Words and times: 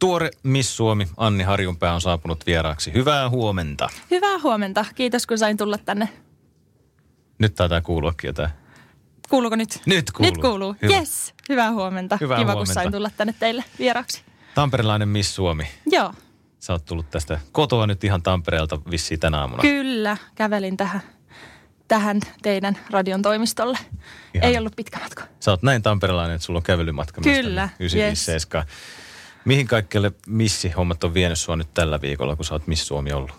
Tuore 0.00 0.30
Miss 0.42 0.76
Suomi 0.76 1.08
Anni 1.16 1.44
Harjunpää 1.44 1.94
on 1.94 2.00
saapunut 2.00 2.46
vieraaksi. 2.46 2.92
Hyvää 2.94 3.28
huomenta. 3.30 3.88
Hyvää 4.10 4.38
huomenta. 4.42 4.84
Kiitos, 4.94 5.26
kun 5.26 5.38
sain 5.38 5.56
tulla 5.56 5.78
tänne. 5.78 6.08
Nyt 7.38 7.54
taitaa 7.54 7.80
kuuluakin 7.80 8.28
jotain. 8.28 8.50
Kuuluuko 9.28 9.56
nyt? 9.56 9.80
Nyt 9.86 10.10
kuuluu. 10.12 10.32
Nyt 10.32 10.40
kuuluu. 10.42 10.76
Hyvä. 10.82 10.94
Yes. 10.96 11.34
Hyvää 11.48 11.72
huomenta. 11.72 12.18
Hyvää 12.20 12.38
Kiva, 12.38 12.52
huomenta. 12.52 12.66
kun 12.66 12.74
sain 12.74 12.92
tulla 12.92 13.10
tänne 13.16 13.34
teille 13.38 13.64
vieraksi. 13.78 14.22
Tamperelainen 14.54 15.08
Miss 15.08 15.34
Suomi. 15.34 15.68
Joo, 15.86 16.14
Sä 16.58 16.72
oot 16.72 16.84
tullut 16.84 17.10
tästä 17.10 17.38
kotoa 17.52 17.86
nyt 17.86 18.04
ihan 18.04 18.22
Tampereelta 18.22 18.78
vissiin 18.90 19.20
tänä 19.20 19.38
aamuna. 19.40 19.60
kyllä. 19.62 20.16
Kävelin 20.34 20.76
tähän, 20.76 21.00
tähän 21.88 22.20
teidän 22.42 22.78
radion 22.90 23.22
toimistolle. 23.22 23.78
Ihan. 24.34 24.48
Ei 24.48 24.58
ollut 24.58 24.76
pitkä 24.76 24.98
matka. 24.98 25.22
Sä 25.40 25.50
oot 25.50 25.62
näin 25.62 25.82
tamperelainen, 25.82 26.34
että 26.34 26.44
sulla 26.44 26.56
on 26.58 26.62
kävelymatka 26.62 27.20
Kyllä, 27.20 27.68
957. 27.78 28.66
Mihin 29.44 29.66
kaikkelle 29.66 30.12
missihommat 30.26 31.04
on 31.04 31.14
vienyt 31.14 31.38
sua 31.38 31.56
nyt 31.56 31.74
tällä 31.74 32.00
viikolla, 32.00 32.36
kun 32.36 32.44
sä 32.44 32.54
oot 32.54 32.66
Miss 32.66 32.86
Suomi 32.86 33.12
ollut? 33.12 33.30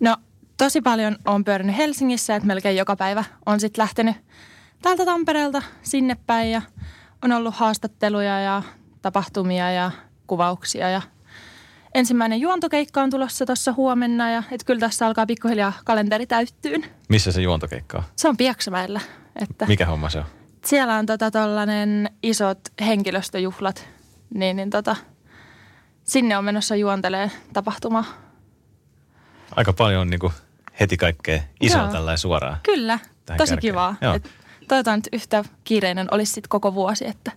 No, 0.00 0.16
tosi 0.56 0.80
paljon 0.80 1.16
on 1.24 1.44
pyörinyt 1.44 1.76
Helsingissä, 1.76 2.36
että 2.36 2.46
melkein 2.46 2.76
joka 2.76 2.96
päivä 2.96 3.24
on 3.46 3.60
sitten 3.60 3.82
lähtenyt 3.82 4.16
täältä 4.82 5.04
Tampereelta 5.04 5.62
sinne 5.82 6.16
päin 6.26 6.50
ja 6.50 6.62
on 7.22 7.32
ollut 7.32 7.54
haastatteluja 7.54 8.40
ja 8.40 8.62
tapahtumia 9.02 9.70
ja 9.70 9.90
kuvauksia 10.26 10.90
ja 10.90 11.02
ensimmäinen 11.94 12.40
juontokeikka 12.40 13.02
on 13.02 13.10
tulossa 13.10 13.46
tuossa 13.46 13.72
huomenna 13.72 14.30
ja 14.30 14.42
et 14.50 14.64
kyllä 14.64 14.80
tässä 14.80 15.06
alkaa 15.06 15.26
pikkuhiljaa 15.26 15.72
kalenteri 15.84 16.26
täyttyyn. 16.26 16.84
Missä 17.08 17.32
se 17.32 17.42
juontokeikka 17.42 17.98
on? 17.98 18.04
Se 18.16 18.28
on 18.28 18.36
Piaksamäellä, 18.36 19.00
että 19.42 19.66
Mikä 19.66 19.86
homma 19.86 20.10
se 20.10 20.18
on? 20.18 20.24
siellä 20.64 20.94
on 20.96 21.06
tota 21.06 21.30
tollanen 21.30 22.10
isot 22.22 22.58
henkilöstöjuhlat, 22.80 23.88
niin, 24.34 24.56
niin 24.56 24.70
tota, 24.70 24.96
sinne 26.04 26.36
on 26.36 26.44
menossa 26.44 26.76
juontelee 26.76 27.30
tapahtuma. 27.52 28.04
Aika 29.56 29.72
paljon 29.72 30.00
on 30.00 30.10
niin 30.10 30.20
kuin 30.20 30.32
heti 30.80 30.96
kaikkea 30.96 31.42
isoa 31.60 31.88
tällä 31.88 32.16
suoraan. 32.16 32.56
Kyllä, 32.62 32.98
tosi 33.26 33.38
kärkeen. 33.38 33.58
kivaa. 33.58 33.96
Joo. 34.00 34.14
Et 34.14 34.30
toivotaan, 34.68 34.98
että 34.98 35.10
yhtä 35.12 35.44
kiireinen 35.64 36.08
olisi 36.10 36.32
sit 36.32 36.48
koko 36.48 36.74
vuosi, 36.74 37.06
että 37.06 37.32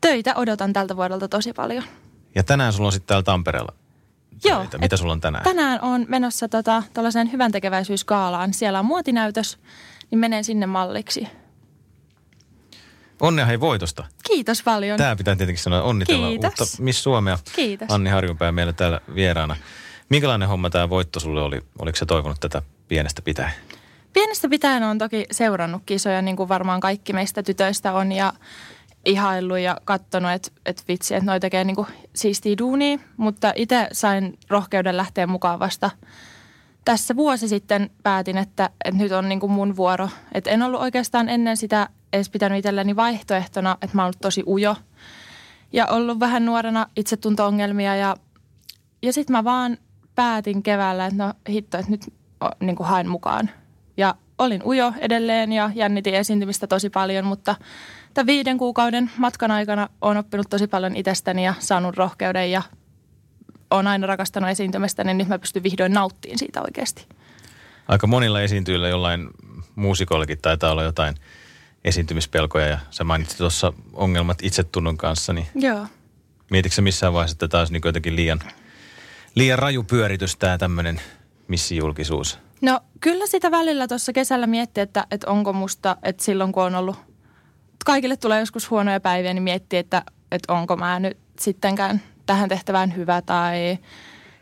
töitä 0.00 0.34
odotan 0.34 0.72
tältä 0.72 0.96
vuodelta 0.96 1.28
tosi 1.28 1.52
paljon. 1.52 1.84
Ja 2.34 2.42
tänään 2.42 2.72
sulla 2.72 2.86
on 2.86 2.92
sitten 2.92 3.06
täällä 3.06 3.22
Tampereella 3.22 3.72
Joo, 4.44 4.58
töitä. 4.58 4.78
Mitä 4.78 4.96
sulla 4.96 5.12
on 5.12 5.20
tänään? 5.20 5.44
Tänään 5.44 5.80
on 5.80 6.06
menossa 6.08 6.48
tota, 6.48 6.82
tällaiseen 6.92 7.32
hyvän 7.32 7.52
tekeväisyyskaalaan. 7.52 8.54
Siellä 8.54 8.78
on 8.78 8.86
muotinäytös, 8.86 9.58
niin 10.10 10.18
menen 10.18 10.44
sinne 10.44 10.66
malliksi. 10.66 11.28
Onnea 13.22 13.46
hei 13.46 13.60
voitosta. 13.60 14.04
Kiitos 14.26 14.62
paljon. 14.62 14.98
Tämä 14.98 15.16
pitää 15.16 15.36
tietenkin 15.36 15.62
sanoa 15.62 15.82
onnitella 15.82 16.28
Kiitos. 16.28 16.50
uutta 16.60 16.82
Miss 16.82 17.02
Suomea. 17.02 17.38
Kiitos. 17.56 17.90
Anni 17.90 18.10
Harjunpää 18.10 18.52
meillä 18.52 18.72
täällä 18.72 19.00
vieraana. 19.14 19.56
Minkälainen 20.08 20.48
homma 20.48 20.70
tämä 20.70 20.90
voitto 20.90 21.20
sulle 21.20 21.42
oli? 21.42 21.60
Oliko 21.78 21.96
se 21.96 22.06
toivonut 22.06 22.40
tätä 22.40 22.62
pienestä 22.88 23.22
pitäen? 23.22 23.52
Pienestä 24.12 24.48
pitäen 24.48 24.82
on 24.82 24.98
toki 24.98 25.26
seurannut 25.30 25.82
kisoja, 25.86 26.22
niin 26.22 26.36
kuin 26.36 26.48
varmaan 26.48 26.80
kaikki 26.80 27.12
meistä 27.12 27.42
tytöistä 27.42 27.92
on, 27.92 28.12
ja 28.12 28.32
ihaillut 29.04 29.58
ja 29.58 29.76
katsonut, 29.84 30.30
että 30.30 30.50
et 30.66 30.84
vitsi, 30.88 31.14
että 31.14 31.26
noi 31.26 31.40
tekee 31.40 31.64
niin 31.64 31.76
kuin 31.76 31.88
siistiä 32.14 32.58
duunia. 32.58 32.98
Mutta 33.16 33.52
itse 33.56 33.88
sain 33.92 34.38
rohkeuden 34.48 34.96
lähteä 34.96 35.26
mukaan 35.26 35.58
vasta 35.58 35.90
tässä 36.84 37.16
vuosi 37.16 37.48
sitten 37.48 37.90
päätin, 38.02 38.38
että, 38.38 38.70
että 38.84 39.02
nyt 39.02 39.12
on 39.12 39.28
niin 39.28 39.40
kuin 39.40 39.52
mun 39.52 39.76
vuoro. 39.76 40.08
Että 40.32 40.50
en 40.50 40.62
ollut 40.62 40.80
oikeastaan 40.80 41.28
ennen 41.28 41.56
sitä 41.56 41.88
edes 42.12 42.30
pitänyt 42.30 42.58
itselleni 42.58 42.96
vaihtoehtona, 42.96 43.78
että 43.82 43.96
mä 43.96 44.02
oon 44.02 44.06
ollut 44.06 44.20
tosi 44.20 44.42
ujo. 44.46 44.76
Ja 45.72 45.86
ollut 45.86 46.20
vähän 46.20 46.44
nuorena 46.44 46.86
itsetunto-ongelmia 46.96 47.96
ja, 47.96 48.16
ja 49.02 49.12
sitten 49.12 49.36
mä 49.36 49.44
vaan 49.44 49.78
päätin 50.14 50.62
keväällä, 50.62 51.06
että 51.06 51.24
no 51.24 51.34
hitto, 51.48 51.78
että 51.78 51.90
nyt 51.90 52.14
niin 52.60 52.76
kuin 52.76 52.86
haen 52.86 53.08
mukaan. 53.08 53.50
Ja 53.96 54.14
olin 54.38 54.62
ujo 54.64 54.92
edelleen 55.00 55.52
ja 55.52 55.70
jännitin 55.74 56.14
esiintymistä 56.14 56.66
tosi 56.66 56.90
paljon, 56.90 57.24
mutta 57.24 57.54
tämän 58.14 58.26
viiden 58.26 58.58
kuukauden 58.58 59.10
matkan 59.16 59.50
aikana 59.50 59.88
olen 60.00 60.16
oppinut 60.16 60.50
tosi 60.50 60.66
paljon 60.66 60.96
itsestäni 60.96 61.44
ja 61.44 61.54
saanut 61.58 61.96
rohkeuden 61.96 62.50
ja 62.50 62.62
olen 63.70 63.86
aina 63.86 64.06
rakastanut 64.06 64.50
esiintymistä, 64.50 65.04
niin 65.04 65.18
nyt 65.18 65.28
mä 65.28 65.38
pystyn 65.38 65.62
vihdoin 65.62 65.92
nauttimaan 65.92 66.38
siitä 66.38 66.62
oikeasti. 66.62 67.06
Aika 67.88 68.06
monilla 68.06 68.40
esiintyjillä 68.40 68.88
jollain 68.88 69.28
muusikoillakin 69.74 70.38
taitaa 70.42 70.72
olla 70.72 70.82
jotain 70.82 71.14
esiintymispelkoja 71.84 72.66
ja 72.66 72.78
sä 72.90 73.04
mainitsit 73.04 73.38
tuossa 73.38 73.72
ongelmat 73.92 74.38
itsetunnon 74.42 74.96
kanssa, 74.96 75.32
niin 75.32 75.46
Joo. 75.54 75.86
mietitkö 76.50 76.74
sä 76.74 76.82
missään 76.82 77.12
vaiheessa, 77.12 77.34
että 77.34 77.48
tämä 77.48 77.60
olisi 77.60 77.72
niin 77.72 77.82
jotenkin 77.84 78.16
liian, 78.16 78.40
liian 79.34 79.58
raju 79.58 79.82
pyöritys 79.82 80.36
tämä 80.36 80.58
tämmöinen 80.58 81.00
missijulkisuus? 81.48 82.38
No 82.60 82.80
kyllä 83.00 83.26
sitä 83.26 83.50
välillä 83.50 83.88
tuossa 83.88 84.12
kesällä 84.12 84.46
mietti, 84.46 84.80
että, 84.80 85.06
että 85.10 85.30
onko 85.30 85.52
musta, 85.52 85.96
että 86.02 86.24
silloin 86.24 86.52
kun 86.52 86.62
on 86.62 86.74
ollut, 86.74 86.96
kaikille 87.84 88.16
tulee 88.16 88.40
joskus 88.40 88.70
huonoja 88.70 89.00
päiviä, 89.00 89.34
niin 89.34 89.42
miettii, 89.42 89.78
että, 89.78 90.02
että 90.32 90.52
onko 90.52 90.76
mä 90.76 91.00
nyt 91.00 91.18
sittenkään 91.40 92.02
tähän 92.26 92.48
tehtävään 92.48 92.96
hyvä 92.96 93.22
tai 93.22 93.78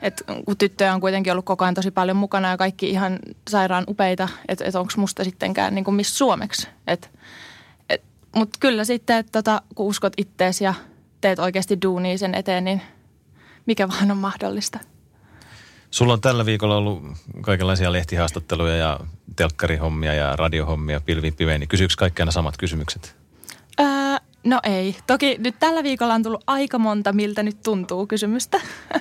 että 0.02 0.24
kun 0.44 0.56
tyttöjä 0.56 0.94
on 0.94 1.00
kuitenkin 1.00 1.32
ollut 1.32 1.44
koko 1.44 1.64
ajan 1.64 1.74
tosi 1.74 1.90
paljon 1.90 2.16
mukana 2.16 2.48
ja 2.50 2.56
kaikki 2.56 2.90
ihan 2.90 3.18
sairaan 3.50 3.84
upeita, 3.88 4.28
että, 4.48 4.64
että 4.64 4.80
onko 4.80 4.92
musta 4.96 5.24
sittenkään 5.24 5.74
niin 5.74 5.84
kuin 5.84 5.94
missä 5.94 6.16
suomeksi. 6.16 6.68
Et, 6.86 7.10
et, 7.88 8.02
Mutta 8.36 8.58
kyllä 8.60 8.84
sitten, 8.84 9.16
että 9.16 9.32
tota, 9.32 9.62
kun 9.74 9.86
uskot 9.86 10.12
ittees 10.16 10.60
ja 10.60 10.74
teet 11.20 11.38
oikeasti 11.38 11.78
duunia 11.82 12.18
sen 12.18 12.34
eteen, 12.34 12.64
niin 12.64 12.82
mikä 13.66 13.88
vaan 13.88 14.10
on 14.10 14.16
mahdollista. 14.16 14.78
Sulla 15.90 16.12
on 16.12 16.20
tällä 16.20 16.46
viikolla 16.46 16.76
ollut 16.76 17.02
kaikenlaisia 17.40 17.92
lehtihaastatteluja 17.92 18.76
ja 18.76 19.00
telkkarihommia 19.36 20.14
ja 20.14 20.36
radiohommia 20.36 21.00
pilviin 21.00 21.34
pimeen, 21.34 21.60
niin 21.60 21.68
kysyykö 21.68 21.94
kaikki 21.98 22.22
aina 22.22 22.32
samat 22.32 22.56
kysymykset? 22.56 23.16
Öö, 23.80 23.86
no 24.44 24.60
ei. 24.62 24.96
Toki 25.06 25.36
nyt 25.38 25.54
tällä 25.58 25.82
viikolla 25.82 26.14
on 26.14 26.22
tullut 26.22 26.44
aika 26.46 26.78
monta, 26.78 27.12
miltä 27.12 27.42
nyt 27.42 27.62
tuntuu 27.62 28.06
kysymystä. 28.06 28.60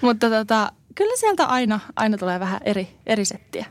Mutta 0.00 0.30
tota, 0.30 0.72
kyllä 0.94 1.16
sieltä 1.16 1.44
aina, 1.46 1.80
aina 1.96 2.18
tulee 2.18 2.40
vähän 2.40 2.60
eri, 2.64 2.88
eri 3.06 3.24
settiä. 3.24 3.66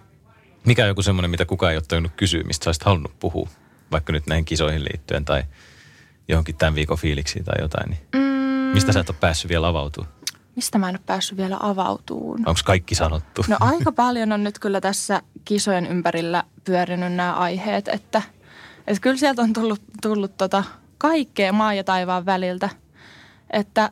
Mikä 0.65 0.81
on 0.83 0.87
joku 0.87 1.01
semmoinen, 1.01 1.31
mitä 1.31 1.45
kukaan 1.45 1.71
ei 1.71 1.77
ole 1.77 1.83
tajunnut 1.87 2.11
kysyä, 2.17 2.43
mistä 2.43 2.63
sä 2.63 2.69
olisit 2.69 2.83
halunnut 2.83 3.19
puhua, 3.19 3.49
vaikka 3.91 4.13
nyt 4.13 4.27
näihin 4.27 4.45
kisoihin 4.45 4.83
liittyen 4.83 5.25
tai 5.25 5.43
johonkin 6.27 6.55
tämän 6.55 6.75
viikon 6.75 6.97
fiiliksiin 6.97 7.45
tai 7.45 7.61
jotain, 7.61 7.89
niin 7.89 7.99
Mm, 8.15 8.73
mistä 8.73 8.91
sä 8.93 8.99
et 8.99 9.09
ole 9.09 9.17
päässyt 9.19 9.49
vielä 9.49 9.67
avautuu? 9.67 10.05
mistä 10.55 10.77
mä 10.77 10.89
en 10.89 10.95
ole 10.95 11.03
päässyt 11.05 11.37
vielä 11.37 11.57
avautuun? 11.59 12.39
Onko 12.39 12.61
kaikki 12.65 12.95
sanottu? 12.95 13.45
No 13.47 13.57
aika 13.71 13.91
paljon 13.91 14.31
on 14.31 14.43
nyt 14.43 14.59
kyllä 14.59 14.81
tässä 14.81 15.21
kisojen 15.45 15.85
ympärillä 15.87 16.43
pyörinyt 16.63 17.13
nämä 17.13 17.33
aiheet, 17.33 17.87
että, 17.87 18.21
että 18.87 19.01
kyllä 19.01 19.17
sieltä 19.17 19.41
on 19.41 19.53
tullut, 19.53 19.81
tullut 20.01 20.37
tota 20.37 20.63
kaikkea 20.97 21.53
maa 21.53 21.73
ja 21.73 21.83
taivaan 21.83 22.25
väliltä. 22.25 22.69
Että 23.51 23.91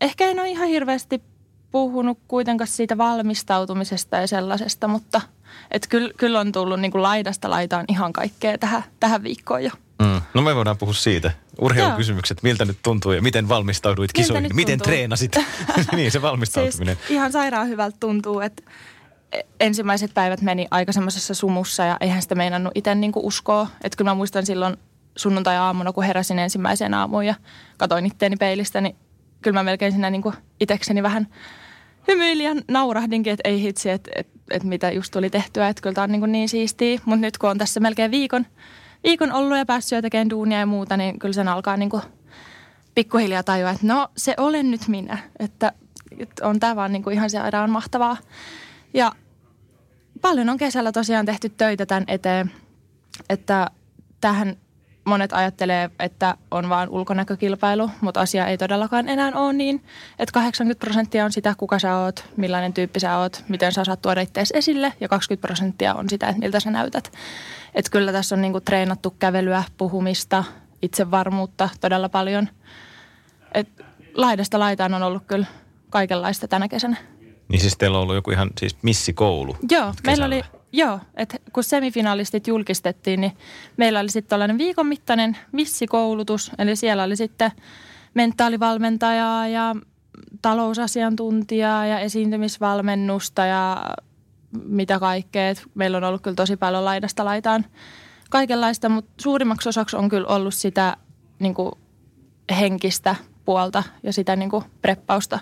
ehkä 0.00 0.24
en 0.26 0.40
ole 0.40 0.48
ihan 0.48 0.68
hirveästi 0.68 1.22
puhunut 1.70 2.18
kuitenkaan 2.28 2.68
siitä 2.68 2.98
valmistautumisesta 2.98 4.16
ja 4.16 4.26
sellaisesta, 4.26 4.88
mutta 4.88 5.20
että 5.70 5.88
kyllä, 5.88 6.10
kyllä 6.16 6.40
on 6.40 6.52
tullut 6.52 6.80
niin 6.80 6.90
kuin 6.90 7.02
laidasta 7.02 7.50
laitaan 7.50 7.84
ihan 7.88 8.12
kaikkea 8.12 8.58
tähän, 8.58 8.84
tähän 9.00 9.22
viikkoon 9.22 9.64
jo. 9.64 9.70
Mm. 10.02 10.20
No 10.34 10.42
me 10.42 10.54
voidaan 10.54 10.78
puhua 10.78 10.94
siitä. 10.94 11.30
Urheilukysymykset, 11.60 12.42
miltä 12.42 12.64
nyt 12.64 12.78
tuntuu 12.82 13.12
ja 13.12 13.22
miten 13.22 13.48
valmistauduit 13.48 14.10
Miltä 14.10 14.12
kisoihin? 14.12 14.56
Miten 14.56 14.78
treenasit? 14.78 15.36
niin 15.96 16.10
se 16.10 16.22
valmistautuminen. 16.22 16.96
Siis 16.96 17.10
ihan 17.10 17.32
sairaan 17.32 17.68
hyvältä 17.68 17.96
tuntuu, 18.00 18.40
että 18.40 18.62
ensimmäiset 19.60 20.14
päivät 20.14 20.42
meni 20.42 20.68
aika 20.70 20.92
semmoisessa 20.92 21.34
sumussa 21.34 21.84
ja 21.84 21.96
eihän 22.00 22.22
sitä 22.22 22.34
meinannut 22.34 22.72
itse 22.74 22.94
niinku 22.94 23.26
uskoa. 23.26 23.66
Että 23.84 23.96
kyllä 23.96 24.10
mä 24.10 24.14
muistan 24.14 24.46
silloin 24.46 24.76
sunnuntai-aamuna, 25.16 25.92
kun 25.92 26.04
heräsin 26.04 26.38
ensimmäiseen 26.38 26.94
aamuun 26.94 27.26
ja 27.26 27.34
katoin 27.76 28.06
itteeni 28.06 28.36
peilistä, 28.36 28.80
niin 28.80 28.96
kyllä 29.42 29.58
mä 29.58 29.62
melkein 29.62 29.92
siinä 29.92 30.10
niinku 30.10 30.34
itekseni 30.60 31.02
vähän 31.02 31.28
hymyilin 32.08 32.64
naurahdinkin, 32.68 33.32
että 33.32 33.48
ei 33.48 33.62
hitsi, 33.62 33.90
että, 33.90 34.10
että, 34.14 34.38
että 34.50 34.68
mitä 34.68 34.90
just 34.90 35.12
tuli 35.12 35.30
tehtyä, 35.30 35.68
että 35.68 35.82
kyllä 35.82 35.94
tämä 35.94 36.02
on 36.02 36.12
niin, 36.12 36.32
niin 36.32 36.48
siistiä. 36.48 37.00
Mutta 37.04 37.20
nyt 37.20 37.38
kun 37.38 37.50
on 37.50 37.58
tässä 37.58 37.80
melkein 37.80 38.10
viikon, 38.10 38.46
viikon 39.04 39.32
ollut 39.32 39.58
ja 39.58 39.66
päässyt 39.66 39.96
jo 39.96 40.02
tekemään 40.02 40.30
duunia 40.30 40.58
ja 40.58 40.66
muuta, 40.66 40.96
niin 40.96 41.18
kyllä 41.18 41.32
sen 41.32 41.48
alkaa 41.48 41.76
niin 41.76 41.90
kuin 41.90 42.02
pikkuhiljaa 42.94 43.42
tajua, 43.42 43.70
että 43.70 43.86
no 43.86 44.08
se 44.16 44.34
olen 44.36 44.70
nyt 44.70 44.88
minä. 44.88 45.18
Että, 45.38 45.72
että 46.18 46.48
on 46.48 46.60
tämä 46.60 46.76
vaan 46.76 46.92
niin 46.92 47.02
kuin 47.02 47.14
ihan 47.14 47.30
sairaan 47.30 47.70
mahtavaa. 47.70 48.16
Ja 48.94 49.12
paljon 50.20 50.48
on 50.48 50.56
kesällä 50.56 50.92
tosiaan 50.92 51.26
tehty 51.26 51.48
töitä 51.48 51.86
tämän 51.86 52.04
eteen, 52.06 52.50
että 53.28 53.70
tähän 54.20 54.56
monet 55.08 55.32
ajattelee, 55.32 55.90
että 55.98 56.34
on 56.50 56.68
vain 56.68 56.88
ulkonäkökilpailu, 56.88 57.90
mutta 58.00 58.20
asia 58.20 58.46
ei 58.46 58.58
todellakaan 58.58 59.08
enää 59.08 59.32
ole 59.34 59.52
niin. 59.52 59.84
Että 60.18 60.32
80 60.32 60.80
prosenttia 60.80 61.24
on 61.24 61.32
sitä, 61.32 61.54
kuka 61.58 61.78
sä 61.78 61.96
oot, 61.96 62.24
millainen 62.36 62.72
tyyppi 62.72 63.00
sä 63.00 63.18
oot, 63.18 63.44
miten 63.48 63.72
sä 63.72 63.84
saat 63.84 64.02
tuoda 64.02 64.20
itseäsi 64.20 64.56
esille 64.56 64.92
ja 65.00 65.08
20 65.08 65.46
prosenttia 65.46 65.94
on 65.94 66.10
sitä, 66.10 66.28
että 66.28 66.40
miltä 66.40 66.60
sä 66.60 66.70
näytät. 66.70 67.12
Että 67.74 67.90
kyllä 67.90 68.12
tässä 68.12 68.34
on 68.34 68.42
niinku 68.42 68.60
treenattu 68.60 69.10
kävelyä, 69.18 69.64
puhumista, 69.78 70.44
itsevarmuutta 70.82 71.68
todella 71.80 72.08
paljon. 72.08 72.48
Et 73.54 73.68
laidasta 74.14 74.58
laitaan 74.58 74.94
on 74.94 75.02
ollut 75.02 75.22
kyllä 75.26 75.46
kaikenlaista 75.90 76.48
tänä 76.48 76.68
kesänä. 76.68 76.96
Niin 77.48 77.60
siis 77.60 77.76
teillä 77.78 77.98
on 77.98 78.02
ollut 78.02 78.14
joku 78.14 78.30
ihan 78.30 78.50
siis 78.60 78.76
missikoulu 78.82 79.56
Joo, 79.70 79.84
meillä 79.84 79.94
kesällä. 80.02 80.26
oli, 80.26 80.44
joo, 80.72 81.00
että 81.16 81.36
kun 81.52 81.64
semifinalistit 81.64 82.46
julkistettiin, 82.46 83.20
niin 83.20 83.32
meillä 83.76 84.00
oli 84.00 84.10
sitten 84.10 84.30
tällainen 84.30 84.58
viikon 84.58 84.86
mittainen 84.86 85.36
missikoulutus. 85.52 86.50
Eli 86.58 86.76
siellä 86.76 87.02
oli 87.02 87.16
sitten 87.16 87.50
mentaalivalmentajaa 88.14 89.48
ja 89.48 89.76
talousasiantuntijaa 90.42 91.86
ja 91.86 91.98
esiintymisvalmennusta 91.98 93.46
ja 93.46 93.84
mitä 94.64 94.98
kaikkea. 94.98 95.50
Et 95.50 95.62
meillä 95.74 95.96
on 95.96 96.04
ollut 96.04 96.22
kyllä 96.22 96.34
tosi 96.34 96.56
paljon 96.56 96.84
laidasta 96.84 97.24
laitaan 97.24 97.64
kaikenlaista, 98.30 98.88
mutta 98.88 99.10
suurimmaksi 99.22 99.68
osaksi 99.68 99.96
on 99.96 100.08
kyllä 100.08 100.28
ollut 100.28 100.54
sitä 100.54 100.96
niin 101.38 101.54
kuin 101.54 101.72
henkistä 102.60 103.16
puolta 103.44 103.82
ja 104.02 104.12
sitä 104.12 104.36
niin 104.36 104.50
kuin 104.50 104.64
preppausta 104.82 105.38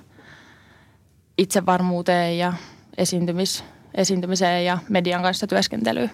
itsevarmuuteen 1.39 2.39
ja 2.39 2.53
esiintymis, 2.99 3.65
esiintymiseen 3.97 4.65
ja 4.65 4.79
median 4.89 5.23
kanssa 5.23 5.47
työskentelyyn. 5.47 6.11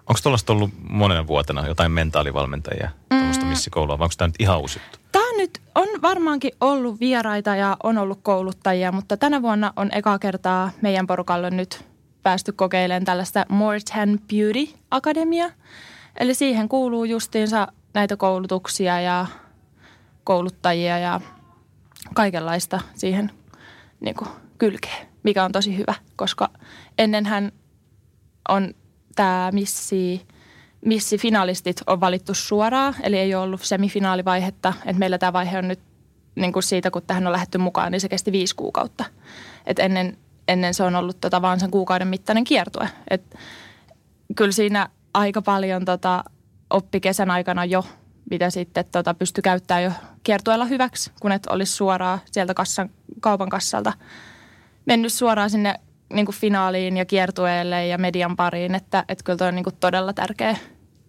Onko 0.00 0.20
tuollaista 0.22 0.52
ollut 0.52 0.70
monena 0.88 1.26
vuotena 1.26 1.66
jotain 1.66 1.92
mentaalivalmentajia, 1.92 2.90
tuollaista 3.08 3.44
missikoulua, 3.44 3.98
vai 3.98 4.04
onko 4.04 4.14
tämä 4.18 4.28
nyt 4.28 4.36
ihan 4.38 4.60
uusi? 4.60 4.80
Tämä 5.12 5.36
nyt 5.36 5.60
on 5.74 5.88
varmaankin 6.02 6.52
ollut 6.60 7.00
vieraita 7.00 7.56
ja 7.56 7.76
on 7.82 7.98
ollut 7.98 8.18
kouluttajia, 8.22 8.92
mutta 8.92 9.16
tänä 9.16 9.42
vuonna 9.42 9.72
on 9.76 9.88
eka 9.92 10.18
kertaa 10.18 10.70
meidän 10.82 11.06
porukalla 11.06 11.50
nyt 11.50 11.84
päästy 12.22 12.52
kokeilemaan 12.52 13.04
tällaista 13.04 13.46
Mortan 13.48 14.18
Beauty 14.28 14.74
Akademia. 14.90 15.50
Eli 16.20 16.34
siihen 16.34 16.68
kuuluu 16.68 17.04
justiinsa 17.04 17.68
näitä 17.94 18.16
koulutuksia 18.16 19.00
ja 19.00 19.26
kouluttajia 20.24 20.98
ja 20.98 21.20
kaikenlaista 22.14 22.80
siihen 22.94 23.30
niin 24.00 24.14
kuin 24.14 24.30
kylkeen, 24.58 25.06
mikä 25.22 25.44
on 25.44 25.52
tosi 25.52 25.76
hyvä, 25.76 25.94
koska 26.16 26.48
ennenhän 26.98 27.52
on 28.48 28.74
tämä 29.16 29.50
missi, 29.52 30.26
missifinalistit 30.84 31.80
on 31.86 32.00
valittu 32.00 32.34
suoraan, 32.34 32.94
eli 33.02 33.18
ei 33.18 33.34
ole 33.34 33.44
ollut 33.44 33.62
semifinaalivaihetta. 33.62 34.72
Et 34.86 34.96
meillä 34.96 35.18
tämä 35.18 35.32
vaihe 35.32 35.58
on 35.58 35.68
nyt 35.68 35.80
niin 36.34 36.52
kuin 36.52 36.62
siitä, 36.62 36.90
kun 36.90 37.02
tähän 37.06 37.26
on 37.26 37.32
lähdetty 37.32 37.58
mukaan, 37.58 37.92
niin 37.92 38.00
se 38.00 38.08
kesti 38.08 38.32
viisi 38.32 38.56
kuukautta. 38.56 39.04
Et 39.66 39.78
ennen, 39.78 40.18
ennen 40.48 40.74
se 40.74 40.82
on 40.82 40.94
ollut 40.94 41.20
tota 41.20 41.42
vaan 41.42 41.60
sen 41.60 41.70
kuukauden 41.70 42.08
mittainen 42.08 42.44
kiertue. 42.44 42.88
Et 43.10 43.36
kyllä 44.36 44.52
siinä 44.52 44.88
aika 45.14 45.42
paljon 45.42 45.84
tota, 45.84 46.24
oppi 46.70 47.00
kesän 47.00 47.30
aikana 47.30 47.64
jo, 47.64 47.84
mitä 48.30 48.50
sitten 48.50 48.84
tota, 48.92 49.14
pystyi 49.14 49.42
käyttämään 49.42 49.84
jo 49.84 49.92
kiertueella 50.22 50.64
hyväksi, 50.64 51.10
kun 51.20 51.32
et 51.32 51.46
olisi 51.46 51.72
suoraan 51.72 52.18
sieltä 52.30 52.54
kassan, 52.54 52.90
kaupan 53.20 53.48
kassalta 53.48 53.92
mennyt 54.90 55.12
suoraan 55.12 55.50
sinne 55.50 55.74
niin 56.12 56.26
kuin 56.26 56.36
finaaliin 56.36 56.96
ja 56.96 57.04
kiertueelle 57.04 57.86
ja 57.86 57.98
median 57.98 58.36
pariin, 58.36 58.74
että, 58.74 59.04
että 59.08 59.24
kyllä 59.24 59.36
toi 59.36 59.48
on 59.48 59.54
niin 59.54 59.64
kuin 59.64 59.76
todella 59.80 60.12
tärkeä, 60.12 60.56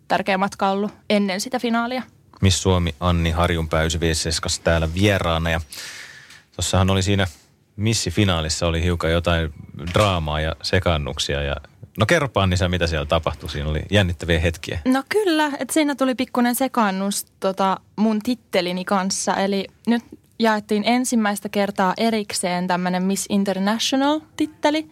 tärkeä 0.07 0.37
matka 0.37 0.69
ollut 0.69 0.91
ennen 1.09 1.41
sitä 1.41 1.59
finaalia. 1.59 2.03
Miss 2.41 2.61
Suomi 2.61 2.95
Anni 2.99 3.31
Harjunpäysy 3.31 3.99
VSS 3.99 4.59
täällä 4.63 4.93
vieraana 4.93 5.49
ja 5.49 5.61
tuossahan 6.55 6.89
oli 6.89 7.03
siinä 7.03 7.27
missifinaalissa 7.75 8.67
oli 8.67 8.83
hiukan 8.83 9.11
jotain 9.11 9.53
draamaa 9.93 10.41
ja 10.41 10.55
sekannuksia 10.61 11.41
ja 11.41 11.55
No 11.97 12.05
kerropa 12.05 12.43
Anni 12.43 12.57
sä, 12.57 12.69
mitä 12.69 12.87
siellä 12.87 13.05
tapahtui. 13.05 13.49
Siinä 13.49 13.69
oli 13.69 13.81
jännittäviä 13.91 14.39
hetkiä. 14.39 14.79
No 14.85 15.03
kyllä, 15.09 15.51
että 15.59 15.73
siinä 15.73 15.95
tuli 15.95 16.15
pikkuinen 16.15 16.55
sekannus 16.55 17.25
tota 17.39 17.79
mun 17.95 18.19
tittelini 18.21 18.85
kanssa. 18.85 19.35
Eli 19.35 19.67
nyt 19.87 20.03
jaettiin 20.41 20.83
ensimmäistä 20.85 21.49
kertaa 21.49 21.93
erikseen 21.97 22.67
tämmöinen 22.67 23.03
Miss 23.03 23.25
International-titteli, 23.29 24.89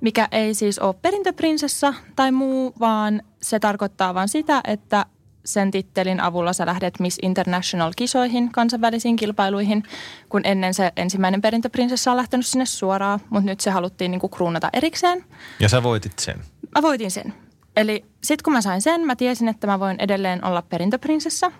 mikä 0.00 0.28
ei 0.32 0.54
siis 0.54 0.78
ole 0.78 0.94
perintöprinsessa 1.02 1.94
tai 2.16 2.32
muu, 2.32 2.74
vaan 2.80 3.22
se 3.42 3.60
tarkoittaa 3.60 4.14
vain 4.14 4.28
sitä, 4.28 4.60
että 4.64 5.06
sen 5.44 5.70
tittelin 5.70 6.20
avulla 6.20 6.52
sä 6.52 6.66
lähdet 6.66 7.00
Miss 7.00 7.18
International-kisoihin, 7.22 8.52
kansainvälisiin 8.52 9.16
kilpailuihin, 9.16 9.82
kun 10.28 10.40
ennen 10.44 10.74
se 10.74 10.92
ensimmäinen 10.96 11.42
perintöprinsessa 11.42 12.10
on 12.10 12.16
lähtenyt 12.16 12.46
sinne 12.46 12.66
suoraan, 12.66 13.20
mutta 13.30 13.50
nyt 13.50 13.60
se 13.60 13.70
haluttiin 13.70 14.10
niinku 14.10 14.28
kruunata 14.28 14.68
erikseen. 14.72 15.24
Ja 15.60 15.68
sä 15.68 15.82
voitit 15.82 16.18
sen. 16.18 16.40
Mä 16.74 16.82
voitin 16.82 17.10
sen. 17.10 17.34
Eli 17.76 18.04
sitten 18.22 18.44
kun 18.44 18.52
mä 18.52 18.60
sain 18.60 18.82
sen, 18.82 19.00
mä 19.00 19.16
tiesin, 19.16 19.48
että 19.48 19.66
mä 19.66 19.80
voin 19.80 19.96
edelleen 19.98 20.44
olla 20.44 20.62
perintöprinsessa, 20.62 21.52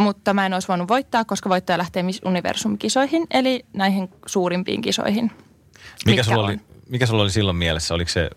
mutta 0.00 0.34
mä 0.34 0.46
en 0.46 0.54
olisi 0.54 0.68
voinut 0.68 0.88
voittaa, 0.88 1.24
koska 1.24 1.48
voittaja 1.48 1.78
lähtee 1.78 2.02
Miss 2.02 2.20
Universum-kisoihin, 2.24 3.26
eli 3.30 3.64
näihin 3.72 4.10
suurimpiin 4.26 4.80
kisoihin. 4.80 5.30
Mikä 6.06 6.22
sulla, 6.22 6.44
oli, 6.44 6.60
mikä 6.88 7.06
sulla 7.06 7.22
oli 7.22 7.30
silloin 7.30 7.56
mielessä? 7.56 7.94
Oliko 7.94 8.10
se 8.10 8.30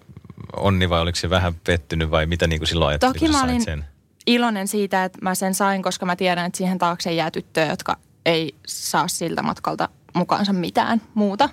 onni 0.57 0.89
vai 0.89 1.01
oliko 1.01 1.15
se 1.15 1.29
vähän 1.29 1.55
pettynyt 1.63 2.11
vai 2.11 2.25
mitä 2.25 2.47
niin 2.47 2.59
kuin 2.59 2.67
silloin 2.67 2.89
ajattelit, 2.89 3.13
Toki 3.13 3.31
mä 3.31 3.43
olin 3.43 3.61
sen? 3.63 3.85
iloinen 4.27 4.67
siitä, 4.67 5.03
että 5.03 5.19
mä 5.21 5.35
sen 5.35 5.53
sain, 5.53 5.83
koska 5.83 6.05
mä 6.05 6.15
tiedän, 6.15 6.45
että 6.45 6.57
siihen 6.57 6.77
taakse 6.77 7.13
jää 7.13 7.31
tyttöjä, 7.31 7.67
jotka 7.67 7.97
ei 8.25 8.55
saa 8.67 9.07
siltä 9.07 9.43
matkalta 9.43 9.89
mukaansa 10.13 10.53
mitään 10.53 11.01
muuta 11.13 11.49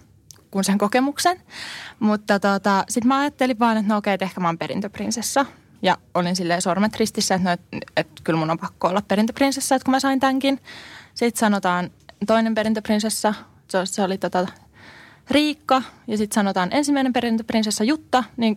kuin 0.50 0.64
sen 0.64 0.78
kokemuksen. 0.78 1.40
Mutta 2.00 2.40
tota, 2.40 2.84
sitten 2.88 3.08
mä 3.08 3.20
ajattelin 3.20 3.58
vaan, 3.58 3.76
että 3.76 3.92
no 3.92 3.96
okei, 3.96 4.14
että 4.14 4.24
ehkä 4.24 4.40
mä 4.40 4.48
oon 4.48 4.58
perintöprinsessa. 4.58 5.46
Ja 5.82 5.98
olin 6.14 6.36
silleen 6.36 6.62
sormet 6.62 6.96
ristissä, 6.96 7.34
että, 7.34 7.48
no, 7.48 7.52
että, 7.52 7.76
että 7.96 8.22
kyllä 8.24 8.38
mun 8.38 8.50
on 8.50 8.58
pakko 8.58 8.88
olla 8.88 9.02
perintöprinsessa, 9.08 9.74
että 9.74 9.84
kun 9.84 9.92
mä 9.92 10.00
sain 10.00 10.20
tämänkin. 10.20 10.60
Sitten 11.14 11.40
sanotaan 11.40 11.90
toinen 12.26 12.54
perintöprinsessa, 12.54 13.34
se, 13.68 13.86
se 13.86 14.02
oli 14.02 14.18
tota 14.18 14.46
Riikka. 15.30 15.82
Ja 16.06 16.16
sitten 16.16 16.34
sanotaan 16.34 16.68
ensimmäinen 16.72 17.12
perintöprinsessa 17.12 17.84
Jutta, 17.84 18.24
niin 18.36 18.56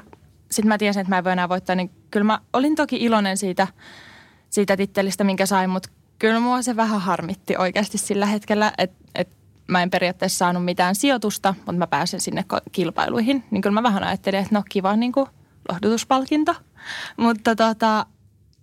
sitten 0.52 0.68
mä 0.68 0.78
tiesin, 0.78 1.00
että 1.00 1.10
mä 1.10 1.18
en 1.18 1.24
voi 1.24 1.32
enää 1.32 1.50
voittaa, 1.50 1.76
niin 1.76 1.92
kyllä 2.12 2.24
mä 2.24 2.40
olin 2.54 2.76
toki 2.76 2.96
iloinen 2.96 3.38
siitä, 3.38 3.68
siitä 4.50 4.78
tittelistä, 4.78 5.24
minkä 5.24 5.46
sain, 5.46 5.70
mutta 5.70 5.90
kyllä 6.20 6.40
mua 6.40 6.62
se 6.62 6.76
vähän 6.76 7.02
harmitti 7.02 7.58
oikeasti 7.58 7.98
sillä 7.98 8.26
hetkellä, 8.26 8.74
että, 8.78 8.98
että 9.16 9.36
mä 9.68 9.82
en 9.82 9.90
periaatteessa 9.90 10.38
saanut 10.38 10.66
mitään 10.66 10.96
sijoitusta, 10.96 11.54
mutta 11.58 11.72
mä 11.72 11.88
pääsen 11.88 12.22
sinne 12.22 12.46
kilpailuihin. 12.72 13.44
Niin 13.52 13.62
kyllä 13.62 13.74
mä 13.74 13.84
vähän 13.84 14.04
ajattelin, 14.04 14.40
että 14.40 14.56
no 14.56 14.64
kiva 14.70 14.96
niin 14.96 15.12
kuin 15.12 15.28
lohdutuspalkinto. 15.70 16.56
Mutta 17.18 17.56
tota, 17.56 18.06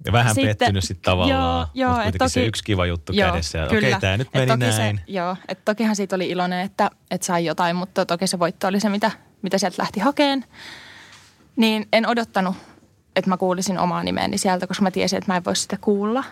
ja 0.06 0.12
vähän 0.12 0.34
sitten, 0.34 0.56
pettynyt 0.56 0.84
sitten 0.84 1.02
tavallaan, 1.02 1.40
joo, 1.40 1.66
joo, 1.74 1.90
mutta 1.90 2.02
kuitenkin 2.02 2.18
toki, 2.18 2.30
se 2.30 2.44
yksi 2.44 2.64
kiva 2.64 2.86
juttu 2.86 3.12
joo, 3.12 3.30
kädessä. 3.30 3.58
Ja 3.58 3.64
okei, 3.64 3.94
tämä 4.00 4.16
nyt 4.16 4.28
meni 4.34 4.46
toki 4.46 4.58
näin. 4.58 4.96
Se, 4.96 5.12
joo, 5.12 5.36
että 5.48 5.64
tokihan 5.64 5.96
siitä 5.96 6.16
oli 6.16 6.28
iloinen, 6.28 6.60
että, 6.60 6.90
että 7.10 7.26
sai 7.26 7.44
jotain, 7.44 7.76
mutta 7.76 8.06
toki 8.06 8.26
se 8.26 8.38
voitto 8.38 8.68
oli 8.68 8.80
se, 8.80 8.88
mitä, 8.88 9.10
mitä 9.42 9.58
sieltä 9.58 9.82
lähti 9.82 10.00
hakeen. 10.00 10.44
Niin 11.56 11.88
en 11.92 12.08
odottanut, 12.08 12.56
että 13.16 13.30
mä 13.30 13.36
kuulisin 13.36 13.78
omaa 13.78 14.02
nimeäni 14.02 14.38
sieltä, 14.38 14.66
koska 14.66 14.82
mä 14.82 14.90
tiesin, 14.90 15.16
että 15.16 15.32
mä 15.32 15.36
en 15.36 15.44
voi 15.44 15.56
sitä 15.56 15.76
kuulla. 15.80 16.24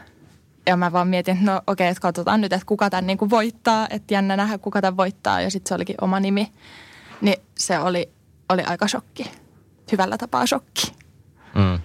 Ja 0.66 0.76
mä 0.76 0.92
vaan 0.92 1.08
mietin, 1.08 1.34
että 1.34 1.52
no 1.52 1.62
okei, 1.66 1.88
että 1.88 2.00
katsotaan 2.00 2.40
nyt, 2.40 2.52
että 2.52 2.66
kuka 2.66 2.90
tämän 2.90 3.06
niin 3.06 3.18
kuin 3.18 3.30
voittaa. 3.30 3.86
Että 3.90 4.14
jännä 4.14 4.36
nähdä, 4.36 4.58
kuka 4.58 4.80
tämän 4.80 4.96
voittaa. 4.96 5.40
Ja 5.40 5.50
sitten 5.50 5.68
se 5.68 5.74
olikin 5.74 5.96
oma 6.00 6.20
nimi. 6.20 6.52
Niin 7.20 7.36
se 7.58 7.78
oli, 7.78 8.10
oli 8.48 8.62
aika 8.62 8.88
shokki. 8.88 9.30
Hyvällä 9.92 10.18
tapaa 10.18 10.46
shokki. 10.46 10.97
Mm. 11.58 11.78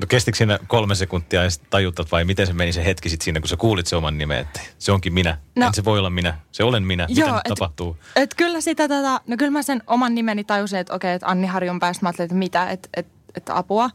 No 0.00 0.06
kestikö 0.08 0.38
siinä 0.38 0.58
kolme 0.66 0.94
sekuntia 0.94 1.44
ja 1.44 1.50
tajutat 1.70 2.12
vai 2.12 2.24
miten 2.24 2.46
se 2.46 2.52
meni 2.52 2.72
se 2.72 2.84
hetki 2.84 3.08
sitten 3.08 3.24
siinä, 3.24 3.40
kun 3.40 3.48
sä 3.48 3.56
kuulit 3.56 3.86
se 3.86 3.96
oman 3.96 4.18
nimen, 4.18 4.38
että 4.38 4.60
se 4.78 4.92
onkin 4.92 5.12
minä. 5.12 5.38
No, 5.56 5.66
en 5.66 5.74
se 5.74 5.84
voi 5.84 5.98
olla 5.98 6.10
minä, 6.10 6.38
se 6.52 6.64
olen 6.64 6.82
minä. 6.82 7.06
Mitä 7.08 7.20
joo, 7.20 7.28
nyt 7.28 7.38
et, 7.38 7.48
tapahtuu? 7.48 7.96
Et 8.16 8.34
kyllä 8.34 8.60
sitä 8.60 8.88
tätä, 8.88 9.20
no 9.26 9.36
kyllä 9.36 9.50
mä 9.50 9.62
sen 9.62 9.82
oman 9.86 10.14
nimeni 10.14 10.44
tajusin, 10.44 10.78
että 10.78 10.94
okei, 10.94 11.14
että 11.14 11.26
Anni 11.26 11.46
Harjun 11.46 11.80
päästä 11.80 12.04
mä 12.04 12.08
ajattelin, 12.08 12.26
että 12.26 12.38
mitä, 12.38 12.70
että, 12.70 12.88
että, 12.96 13.12
että 13.34 13.56
apua. 13.56 13.90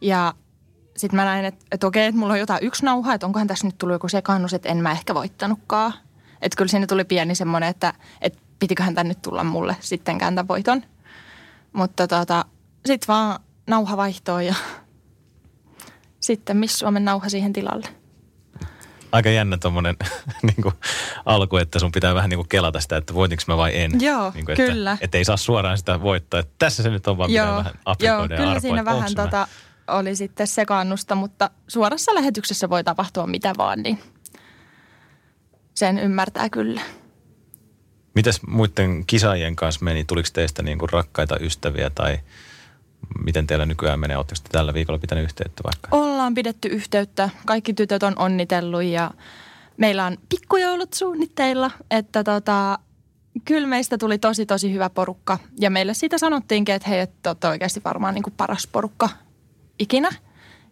Ja 0.00 0.34
sitten 0.96 1.16
mä 1.16 1.24
näin, 1.24 1.44
että, 1.44 1.64
että 1.72 1.86
okei, 1.86 2.06
että 2.06 2.18
mulla 2.18 2.32
on 2.32 2.38
jotain 2.38 2.64
yksi 2.64 2.84
nauha, 2.84 3.14
että 3.14 3.26
onkohan 3.26 3.46
tässä 3.46 3.66
nyt 3.66 3.78
tullut 3.78 3.94
joku 3.94 4.08
sekannus, 4.08 4.54
että 4.54 4.68
en 4.68 4.76
mä 4.76 4.92
ehkä 4.92 5.14
voittanutkaan. 5.14 5.92
Että 6.42 6.56
kyllä 6.56 6.68
siinä 6.68 6.86
tuli 6.86 7.04
pieni 7.04 7.34
semmoinen, 7.34 7.68
että, 7.68 7.94
että 8.20 8.38
pitiköhän 8.58 8.94
tänne 8.94 9.08
nyt 9.08 9.22
tulla 9.22 9.44
mulle 9.44 9.76
sitten 9.80 10.18
kääntää 10.18 10.48
voiton. 10.48 10.82
Mutta 11.72 12.08
tota, 12.08 12.44
sitten 12.86 13.08
vaan 13.08 13.40
nauha 13.66 13.96
vaihtoi 13.96 14.46
ja 14.46 14.54
sitten 16.20 16.56
Miss 16.56 16.78
Suomen 16.78 17.04
nauha 17.04 17.28
siihen 17.28 17.52
tilalle. 17.52 17.88
aika 19.12 19.30
jännä 19.30 19.56
tommonen 19.56 19.96
niin 20.42 20.72
alku, 21.24 21.56
että 21.56 21.78
sun 21.78 21.92
pitää 21.92 22.14
vähän 22.14 22.30
niin 22.30 22.38
kuin 22.38 22.48
kelata 22.48 22.80
sitä, 22.80 22.96
että 22.96 23.14
voitinko 23.14 23.42
mä 23.46 23.56
vai 23.56 23.80
en. 23.80 24.00
Joo, 24.00 24.30
niin 24.34 24.44
kuin, 24.44 24.60
että, 24.60 24.72
kyllä. 24.72 24.98
Että 25.00 25.18
ei 25.18 25.24
saa 25.24 25.36
suoraan 25.36 25.78
sitä 25.78 26.02
voittaa. 26.02 26.40
Että 26.40 26.54
tässä 26.58 26.82
se 26.82 26.90
nyt 26.90 27.06
on 27.06 27.18
vaan, 27.18 27.32
Joo, 27.32 27.56
vähän 27.56 27.72
joo 28.00 28.28
kyllä 28.28 28.40
arpoa, 28.40 28.60
siinä 28.60 28.80
että 28.80 28.94
vähän 28.94 29.14
tota, 29.14 29.48
oli 29.88 30.16
sitten 30.16 30.46
sekaannusta, 30.46 31.14
mutta 31.14 31.50
suorassa 31.68 32.14
lähetyksessä 32.14 32.70
voi 32.70 32.84
tapahtua 32.84 33.26
mitä 33.26 33.52
vaan, 33.58 33.82
niin 33.82 33.98
sen 35.74 35.98
ymmärtää 35.98 36.50
kyllä. 36.50 36.80
Mitäs 38.14 38.40
muiden 38.46 39.06
kisaajien 39.06 39.56
kanssa 39.56 39.84
meni? 39.84 40.04
Tuliko 40.04 40.28
teistä 40.32 40.62
niin 40.62 40.78
kuin 40.78 40.90
rakkaita 40.90 41.36
ystäviä 41.40 41.90
tai 41.90 42.18
miten 43.24 43.46
teillä 43.46 43.66
nykyään 43.66 44.00
menee? 44.00 44.16
Oletteko 44.16 44.40
te 44.42 44.48
tällä 44.52 44.74
viikolla 44.74 44.98
pitänyt 44.98 45.24
yhteyttä 45.24 45.62
vaikka? 45.64 45.88
Ollaan 45.90 46.34
pidetty 46.34 46.68
yhteyttä, 46.68 47.30
kaikki 47.46 47.74
tytöt 47.74 48.02
on 48.02 48.18
onnitellut 48.18 48.82
ja 48.82 49.10
meillä 49.76 50.06
on 50.06 50.16
pikkujoulut 50.28 50.92
suunnitteilla, 50.92 51.70
että 51.90 52.24
tota, 52.24 52.78
kyllä 53.44 53.68
meistä 53.68 53.98
tuli 53.98 54.18
tosi 54.18 54.46
tosi 54.46 54.72
hyvä 54.72 54.90
porukka 54.90 55.38
ja 55.60 55.70
meille 55.70 55.94
siitä 55.94 56.18
sanottiinkin, 56.18 56.74
että 56.74 56.88
hei, 56.88 57.00
että 57.00 57.30
olette 57.30 57.48
oikeasti 57.48 57.80
varmaan 57.84 58.14
niin 58.14 58.22
kuin 58.22 58.34
paras 58.36 58.66
porukka 58.72 59.08
ikinä. 59.78 60.10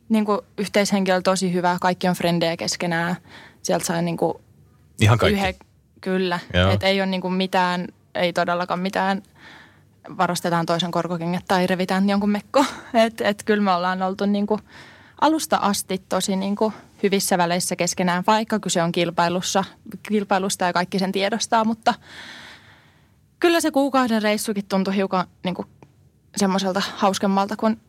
Niin 0.09 0.25
kuin 0.25 0.41
yhteishenkilö 0.59 1.21
tosi 1.23 1.53
hyvä, 1.53 1.79
kaikki 1.81 2.09
on 2.09 2.15
frendejä 2.15 2.57
keskenään. 2.57 3.17
Sieltä 3.63 3.85
sai 3.85 4.03
niin 4.03 4.17
kuin 4.17 4.35
Ihan 5.01 5.19
kaikki. 5.19 5.41
Yhe, 5.41 5.55
kyllä. 6.01 6.39
Joo. 6.55 6.71
Et 6.71 6.83
ei 6.83 7.01
ole 7.01 7.07
niinku 7.07 7.31
mitään, 7.31 7.89
ei 8.15 8.33
todellakaan 8.33 8.81
mitään, 8.81 9.23
varastetaan 10.18 10.66
toisen 10.66 10.90
korkokengät 10.90 11.44
tai 11.49 11.66
revitään 11.66 12.08
jonkun 12.08 12.30
mekko. 12.30 12.64
Et, 13.06 13.20
et 13.20 13.42
kyllä 13.42 13.62
me 13.62 13.73
ollaan 13.73 14.02
oltu 14.02 14.26
niinku 14.26 14.61
alusta 15.20 15.56
asti 15.56 16.02
tosi 16.08 16.37
niinku 16.37 16.73
hyvissä 17.02 17.38
väleissä 17.38 17.76
keskenään, 17.76 18.25
vaikka 18.26 18.61
kyse 18.61 18.82
on 18.82 18.92
kilpailussa, 18.92 19.64
kilpailusta 20.08 20.64
ja 20.64 20.73
kaikki 20.73 20.99
sen 20.99 21.12
tiedostaa, 21.12 21.64
mutta 21.64 21.94
kyllä 23.40 23.61
se 23.61 23.70
kuukauden 23.70 24.23
reissukin 24.23 24.64
tuntui 24.68 24.96
hiukan 24.96 25.26
niinku 25.44 25.64
semmoiselta 26.37 26.82
hauskemmalta, 26.96 27.56
kun 27.56 27.80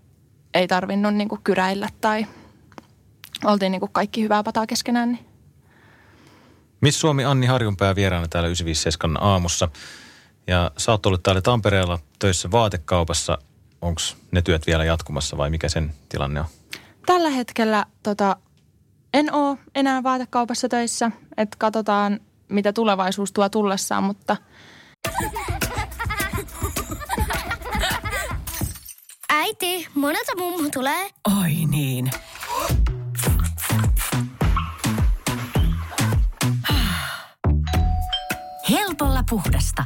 ei 0.54 0.68
tarvinnut 0.68 1.14
niinku 1.16 1.40
kyräillä 1.44 1.90
tai 2.02 2.26
oltiin 3.44 3.72
niinku 3.72 3.88
kaikki 3.88 4.22
hyvää 4.24 4.44
pataa 4.44 4.68
keskenään. 4.68 5.12
Niin. 5.12 5.26
Miss 6.82 7.00
Suomi 7.00 7.26
Anni 7.26 7.48
Harjunpää 7.48 7.96
vieraana 7.96 8.28
täällä 8.28 8.48
957 8.48 9.24
aamussa. 9.24 9.70
Ja 10.48 10.72
sä 10.78 10.92
oot 10.92 11.06
ollut 11.06 11.24
täällä 11.24 11.42
Tampereella 11.42 12.00
töissä 12.20 12.52
vaatekaupassa. 12.52 13.38
Onko 13.82 14.02
ne 14.32 14.42
työt 14.42 14.68
vielä 14.68 14.86
jatkumassa 14.86 15.38
vai 15.38 15.50
mikä 15.50 15.70
sen 15.70 15.94
tilanne 16.10 16.40
on? 16.40 16.46
Tällä 17.06 17.30
hetkellä 17.30 17.86
tota, 18.04 18.36
en 19.14 19.34
ole 19.34 19.58
enää 19.76 20.04
vaatekaupassa 20.04 20.70
töissä, 20.70 21.12
että 21.38 21.56
katsotaan 21.60 22.20
mitä 22.50 22.74
tulevaisuus 22.74 23.32
tuo 23.32 23.50
tullessaan, 23.50 24.04
mutta 24.04 24.38
Äiti, 29.30 29.88
monelta 29.96 30.32
mummu 30.38 30.70
tulee? 30.74 31.10
Oi 31.42 31.52
niin. 31.68 32.12
Helpolla 38.70 39.24
puhdasta. 39.30 39.86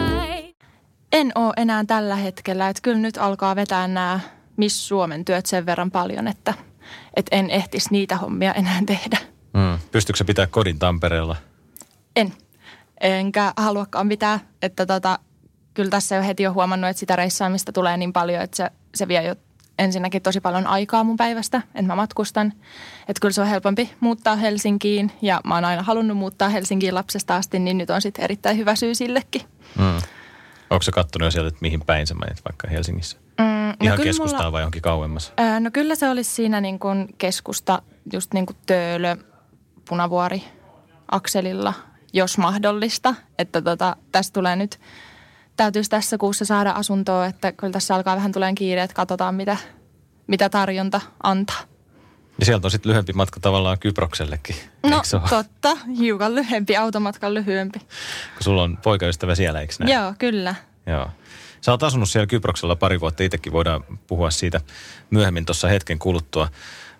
En 1.11 1.31
ole 1.35 1.53
enää 1.57 1.83
tällä 1.85 2.15
hetkellä. 2.15 2.69
Että 2.69 2.81
kyllä 2.81 2.97
nyt 2.97 3.17
alkaa 3.17 3.55
vetää 3.55 3.87
nämä 3.87 4.19
Miss 4.57 4.87
Suomen 4.87 5.25
työt 5.25 5.45
sen 5.45 5.65
verran 5.65 5.91
paljon, 5.91 6.27
että, 6.27 6.53
että 7.15 7.35
en 7.35 7.49
ehtisi 7.49 7.87
niitä 7.91 8.17
hommia 8.17 8.53
enää 8.53 8.81
tehdä. 8.87 9.17
Mm. 9.53 9.79
Pystyykö 9.91 10.17
sä 10.17 10.25
pitää 10.25 10.47
kodin 10.47 10.79
Tampereella? 10.79 11.35
En. 12.15 12.33
Enkä 13.01 13.53
haluakaan 13.57 14.09
pitää, 14.09 14.39
että 14.61 14.85
tota, 14.85 15.19
kyllä 15.73 15.89
tässä 15.89 16.15
jo 16.15 16.23
heti 16.23 16.47
on 16.47 16.53
huomannut, 16.53 16.89
että 16.89 16.99
sitä 16.99 17.15
reissaamista 17.15 17.71
tulee 17.71 17.97
niin 17.97 18.13
paljon, 18.13 18.41
että 18.41 18.57
se, 18.57 18.69
se 18.95 19.07
vie 19.07 19.23
jo 19.23 19.35
ensinnäkin 19.79 20.21
tosi 20.21 20.41
paljon 20.41 20.67
aikaa 20.67 21.03
mun 21.03 21.17
päivästä, 21.17 21.57
että 21.57 21.87
mä 21.87 21.95
matkustan. 21.95 22.53
Että 23.07 23.21
kyllä 23.21 23.33
se 23.33 23.41
on 23.41 23.47
helpompi 23.47 23.93
muuttaa 23.99 24.35
Helsinkiin 24.35 25.11
ja 25.21 25.41
mä 25.45 25.55
oon 25.55 25.65
aina 25.65 25.83
halunnut 25.83 26.17
muuttaa 26.17 26.49
Helsinkiin 26.49 26.95
lapsesta 26.95 27.35
asti, 27.35 27.59
niin 27.59 27.77
nyt 27.77 27.89
on 27.89 28.01
sitten 28.01 28.23
erittäin 28.23 28.57
hyvä 28.57 28.75
syy 28.75 28.95
sillekin. 28.95 29.41
Mm. 29.77 30.01
Onko 30.71 30.81
sä 30.83 30.91
kattonut 30.91 31.25
jo 31.27 31.31
sieltä, 31.31 31.47
että 31.47 31.57
mihin 31.61 31.81
päin 31.85 32.07
sä 32.07 32.13
menet 32.13 32.41
vaikka 32.49 32.67
Helsingissä? 32.67 33.17
Mm, 33.17 33.45
Ihan 33.45 33.75
kyllä 33.79 33.97
keskustaa 33.97 34.39
mulla- 34.39 34.51
vai 34.51 34.61
johonkin 34.61 34.81
kauemmas? 34.81 35.33
Ää, 35.37 35.59
No 35.59 35.71
kyllä 35.71 35.95
se 35.95 36.09
olisi 36.09 36.31
siinä 36.31 36.61
niin 36.61 36.79
kuin 36.79 37.07
keskusta, 37.17 37.81
just 38.13 38.33
niin 38.33 38.45
kuin 38.45 38.57
Töölö, 38.65 39.15
Punavuori, 39.89 40.43
akselilla, 41.11 41.73
jos 42.13 42.37
mahdollista. 42.37 43.15
Että 43.39 43.61
tota, 43.61 43.95
tästä 44.11 44.33
tulee 44.33 44.55
nyt, 44.55 44.79
täytyisi 45.57 45.89
tässä 45.89 46.17
kuussa 46.17 46.45
saada 46.45 46.71
asuntoa, 46.71 47.25
että 47.25 47.51
kyllä 47.51 47.73
tässä 47.73 47.95
alkaa 47.95 48.15
vähän 48.15 48.31
tulee 48.31 48.53
kiire, 48.53 48.83
että 48.83 48.95
katsotaan 48.95 49.35
mitä, 49.35 49.57
mitä 50.27 50.49
tarjonta 50.49 51.01
antaa. 51.23 51.61
Ja 52.41 52.45
sieltä 52.45 52.67
on 52.67 52.71
sitten 52.71 52.89
lyhyempi 52.89 53.13
matka 53.13 53.39
tavallaan 53.39 53.79
Kyproksellekin, 53.79 54.55
No 54.83 55.01
totta, 55.29 55.77
hiukan 55.97 56.35
lyhyempi, 56.35 56.77
automatkan 56.77 57.33
lyhyempi. 57.33 57.79
Kun 57.79 58.43
sulla 58.43 58.63
on 58.63 58.77
poikaystävä 58.77 59.35
siellä, 59.35 59.61
eikö 59.61 59.73
näin? 59.79 59.91
Joo, 59.93 60.13
kyllä. 60.19 60.55
Joo. 60.85 61.09
Sä 61.61 61.71
oot 61.71 61.83
asunut 61.83 62.09
siellä 62.09 62.27
Kyproksella 62.27 62.75
pari 62.75 62.99
vuotta, 62.99 63.23
itsekin 63.23 63.53
voidaan 63.53 63.83
puhua 64.07 64.31
siitä 64.31 64.61
myöhemmin 65.09 65.45
tuossa 65.45 65.67
hetken 65.67 65.99
kuluttua. 65.99 66.47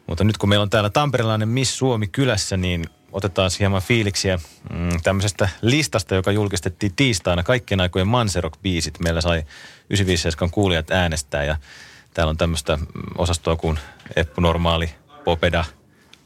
Mutta 0.07 0.23
nyt 0.23 0.37
kun 0.37 0.49
meillä 0.49 0.63
on 0.63 0.69
täällä 0.69 0.89
tamperelainen 0.89 1.49
Miss 1.49 1.77
Suomi 1.77 2.07
kylässä, 2.07 2.57
niin 2.57 2.85
otetaan 3.11 3.51
hieman 3.59 3.81
fiiliksiä 3.81 4.39
mm, 4.73 4.89
tämmöisestä 5.03 5.49
listasta, 5.61 6.15
joka 6.15 6.31
julkistettiin 6.31 6.95
tiistaina. 6.95 7.43
Kaikkien 7.43 7.81
aikojen 7.81 8.07
Manserok-biisit. 8.07 8.99
Meillä 8.99 9.21
sai 9.21 9.37
957 9.89 10.51
kuulijat 10.51 10.91
äänestää 10.91 11.43
ja 11.43 11.57
täällä 12.13 12.29
on 12.29 12.37
tämmöistä 12.37 12.75
mm, 12.75 12.85
osastoa 13.17 13.55
kuin 13.55 13.79
Eppu 14.15 14.41
Normaali, 14.41 14.89
Popeda, 15.23 15.65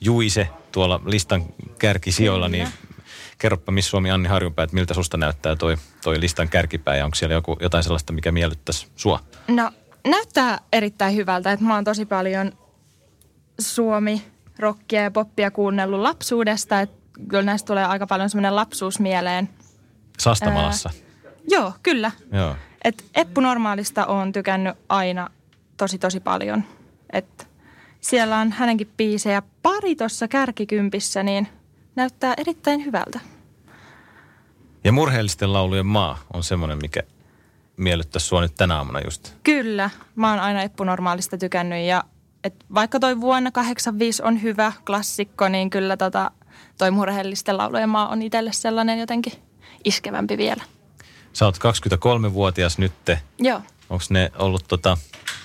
Juise 0.01 0.49
tuolla 0.71 1.01
listan 1.05 1.45
kärkisijoilla, 1.79 2.47
niin 2.47 2.67
kerropa 3.37 3.71
Miss 3.71 3.89
Suomi 3.89 4.11
Anni 4.11 4.29
Harjunpää, 4.29 4.63
että 4.63 4.75
miltä 4.75 4.93
susta 4.93 5.17
näyttää 5.17 5.55
toi, 5.55 5.77
toi 6.03 6.19
listan 6.19 6.49
kärkipää 6.49 6.95
ja 6.95 7.05
onko 7.05 7.15
siellä 7.15 7.33
joku, 7.33 7.57
jotain 7.59 7.83
sellaista, 7.83 8.13
mikä 8.13 8.31
miellyttäisi 8.31 8.87
sua? 8.95 9.19
No 9.47 9.71
näyttää 10.07 10.59
erittäin 10.73 11.15
hyvältä, 11.15 11.51
että 11.51 11.65
mä 11.65 11.75
oon 11.75 11.83
tosi 11.83 12.05
paljon 12.05 12.51
suomi, 13.59 14.21
rockia 14.59 15.01
ja 15.01 15.11
poppia 15.11 15.51
kuunnellut 15.51 15.99
lapsuudesta. 15.99 16.81
Että 16.81 16.97
kyllä 17.29 17.43
näistä 17.43 17.67
tulee 17.67 17.85
aika 17.85 18.07
paljon 18.07 18.29
semmoinen 18.29 18.55
lapsuus 18.55 18.99
mieleen. 18.99 19.49
Sastamalassa. 20.19 20.89
Joo, 21.47 21.73
kyllä. 21.83 22.11
Joo. 22.31 22.55
Et 22.83 23.05
Eppu 23.15 23.41
Normaalista 23.41 24.05
on 24.05 24.31
tykännyt 24.31 24.77
aina 24.89 25.29
tosi 25.77 25.97
tosi 25.97 26.19
paljon. 26.19 26.63
Et 27.13 27.47
siellä 28.09 28.37
on 28.37 28.51
hänenkin 28.51 28.91
biisejä 28.97 29.41
pari 29.63 29.95
tuossa 29.95 30.27
kärkikympissä, 30.27 31.23
niin 31.23 31.47
näyttää 31.95 32.33
erittäin 32.37 32.85
hyvältä. 32.85 33.19
Ja 34.83 34.91
murheellisten 34.91 35.53
laulujen 35.53 35.85
maa 35.85 36.19
on 36.33 36.43
semmoinen, 36.43 36.77
mikä 36.81 37.03
miellyttäisi 37.77 38.27
sua 38.27 38.41
nyt 38.41 38.55
tänä 38.57 38.77
aamuna 38.77 38.99
just. 38.99 39.33
Kyllä, 39.43 39.89
mä 40.15 40.29
oon 40.29 40.39
aina 40.39 40.61
Eppu 40.61 40.83
Normaalista 40.83 41.37
tykännyt 41.37 41.85
ja 41.85 42.03
et 42.43 42.65
vaikka 42.73 42.99
toi 42.99 43.21
vuonna 43.21 43.51
85 43.51 44.23
on 44.23 44.41
hyvä 44.41 44.73
klassikko, 44.85 45.49
niin 45.49 45.69
kyllä 45.69 45.97
tota, 45.97 46.31
toi 46.77 46.91
murheellisten 46.91 47.57
laulujen 47.57 47.89
maa 47.89 48.07
on 48.07 48.21
itselle 48.21 48.53
sellainen 48.53 48.99
jotenkin 48.99 49.33
iskevämpi 49.83 50.37
vielä. 50.37 50.63
Sä 51.33 51.45
oot 51.45 51.57
23-vuotias 51.57 52.77
nytte. 52.77 53.19
Joo. 53.39 53.61
Onko 53.89 54.03
ne 54.09 54.31
ollut 54.37 54.65
tota 54.67 54.97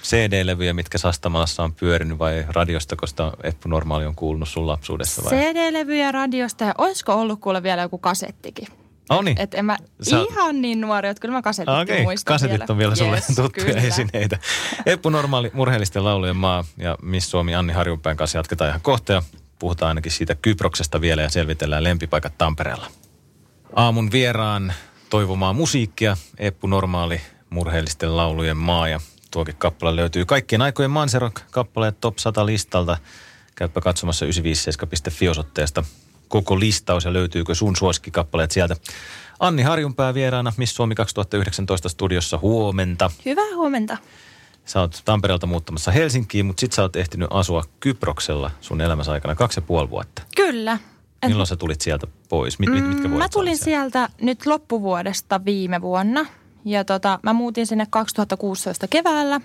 CD-levyjä, 0.03 0.73
mitkä 0.73 0.99
Sastamalassa 0.99 1.63
on 1.63 1.75
pyörinyt 1.75 2.19
vai 2.19 2.45
radiosta, 2.49 2.97
koska 2.97 3.33
Eppu 3.43 3.69
Normaali 3.69 4.07
on 4.07 4.15
kuulunut 4.15 4.49
sun 4.49 4.67
lapsuudessa 4.67 5.23
vai? 5.25 5.31
CD-levyjä 5.33 6.13
radiosta 6.13 6.65
ja 6.65 6.75
olisiko 6.79 7.15
ollut 7.15 7.41
kuule 7.41 7.63
vielä 7.63 7.83
joku 7.83 7.99
kasettikin? 7.99 8.67
Oh 9.11 9.23
niin. 9.25 9.41
Et 9.41 9.55
en 9.55 9.65
mä 9.65 9.77
Sä- 10.03 10.25
ihan 10.31 10.61
niin 10.63 10.81
nuori, 10.81 11.09
että 11.09 11.21
kyllä 11.21 11.35
mä 11.35 11.43
kasetitkin 11.43 11.75
Ah, 11.77 11.83
Okei, 11.83 12.03
muistan 12.03 12.35
kasetit 12.35 12.53
vielä. 12.59 12.67
on 12.69 12.79
vielä 12.79 12.95
sulle 12.95 13.17
Yes, 13.17 13.27
tuttuja 13.27 13.67
kyllä. 13.67 13.81
esineitä. 13.81 14.39
Eppu 14.87 15.09
Normaali, 15.11 15.51
murheellisten 15.55 16.05
laulujen 16.05 16.37
maa 16.37 16.65
ja 16.77 16.97
Miss 17.03 17.31
Suomi 17.31 17.55
Anni 17.55 17.73
Harjunpään 17.73 18.17
kanssa 18.17 18.39
jatketaan 18.39 18.69
ihan 18.69 18.81
kohta. 18.81 19.13
Ja 19.13 19.23
puhutaan 19.59 19.89
ainakin 19.89 20.13
siitä 20.13 20.35
Kyproksesta 20.35 21.01
vielä 21.01 21.23
ja 21.23 21.29
selvitellään 21.29 21.85
lempipaikat 21.85 22.33
Tampereella. 22.39 22.87
Aamun 23.77 24.13
vieraan 24.13 24.73
toivomaa 25.11 25.53
musiikkia, 25.53 26.17
Eppu 26.39 26.67
Normaali, 26.67 27.21
murheellisten 27.51 28.17
laulujen 28.17 28.57
maa 28.57 28.89
ja 28.89 29.01
tuokin 29.31 29.57
kappale 29.57 29.97
löytyy 29.97 30.25
kaikkien 30.25 30.63
aikojen 30.63 30.91
Manserok-kappaleet 30.91 32.01
Top 32.01 32.19
100 32.19 32.47
listalta. 32.47 32.97
Käypä 33.55 33.81
katsomassa 33.81 34.27
957.fi 34.27 35.29
osoitteesta 35.29 35.85
koko 36.29 36.61
listaus 36.61 37.05
ja 37.05 37.13
löytyykö 37.13 37.55
sun 37.55 37.77
suosikkikappaleet 37.77 38.51
sieltä. 38.51 38.77
Anni 39.41 39.63
Harjunpää 39.63 40.15
vieraana 40.15 40.53
Miss 40.57 40.75
Suomi 40.75 40.95
2019 40.95 41.89
studiossa 41.89 42.39
huomenta. 42.39 43.11
Hyvää 43.25 43.55
huomenta. 43.55 43.97
Sä 44.65 44.81
oot 44.81 45.03
Tampereelta 45.05 45.47
muuttamassa 45.47 45.91
Helsinkiin, 45.91 46.47
mutta 46.47 46.61
sit 46.61 46.73
sä 46.73 46.83
oot 46.83 46.97
ehtinyt 46.97 47.29
asua 47.31 47.65
Kyproksella 47.81 48.51
sun 48.61 48.81
elämässä 48.81 49.13
aikana 49.13 49.35
kaksi 49.35 49.59
ja 49.59 49.63
puoli 49.63 49.91
vuotta. 49.91 50.23
Kyllä. 50.37 50.79
Et, 51.23 51.29
Milloin 51.29 51.47
sä 51.47 51.57
tulit 51.57 51.81
sieltä 51.81 52.07
pois? 52.29 52.59
Mit, 52.59 52.71
mit, 52.71 52.89
mitkä 52.89 53.09
mm, 53.09 53.11
vuodet 53.11 53.19
mä 53.19 53.29
tulin 53.29 53.49
olit 53.49 53.61
siellä? 53.61 53.81
sieltä 53.81 54.09
nyt 54.21 54.47
loppuvuodesta 54.47 55.45
viime 55.45 55.81
vuonna. 55.81 56.27
Ja 56.65 56.85
tota, 56.85 57.19
mä 57.23 57.33
muutin 57.33 57.67
sinne 57.67 57.87
2016 57.91 58.89
keväällä. 58.89 59.41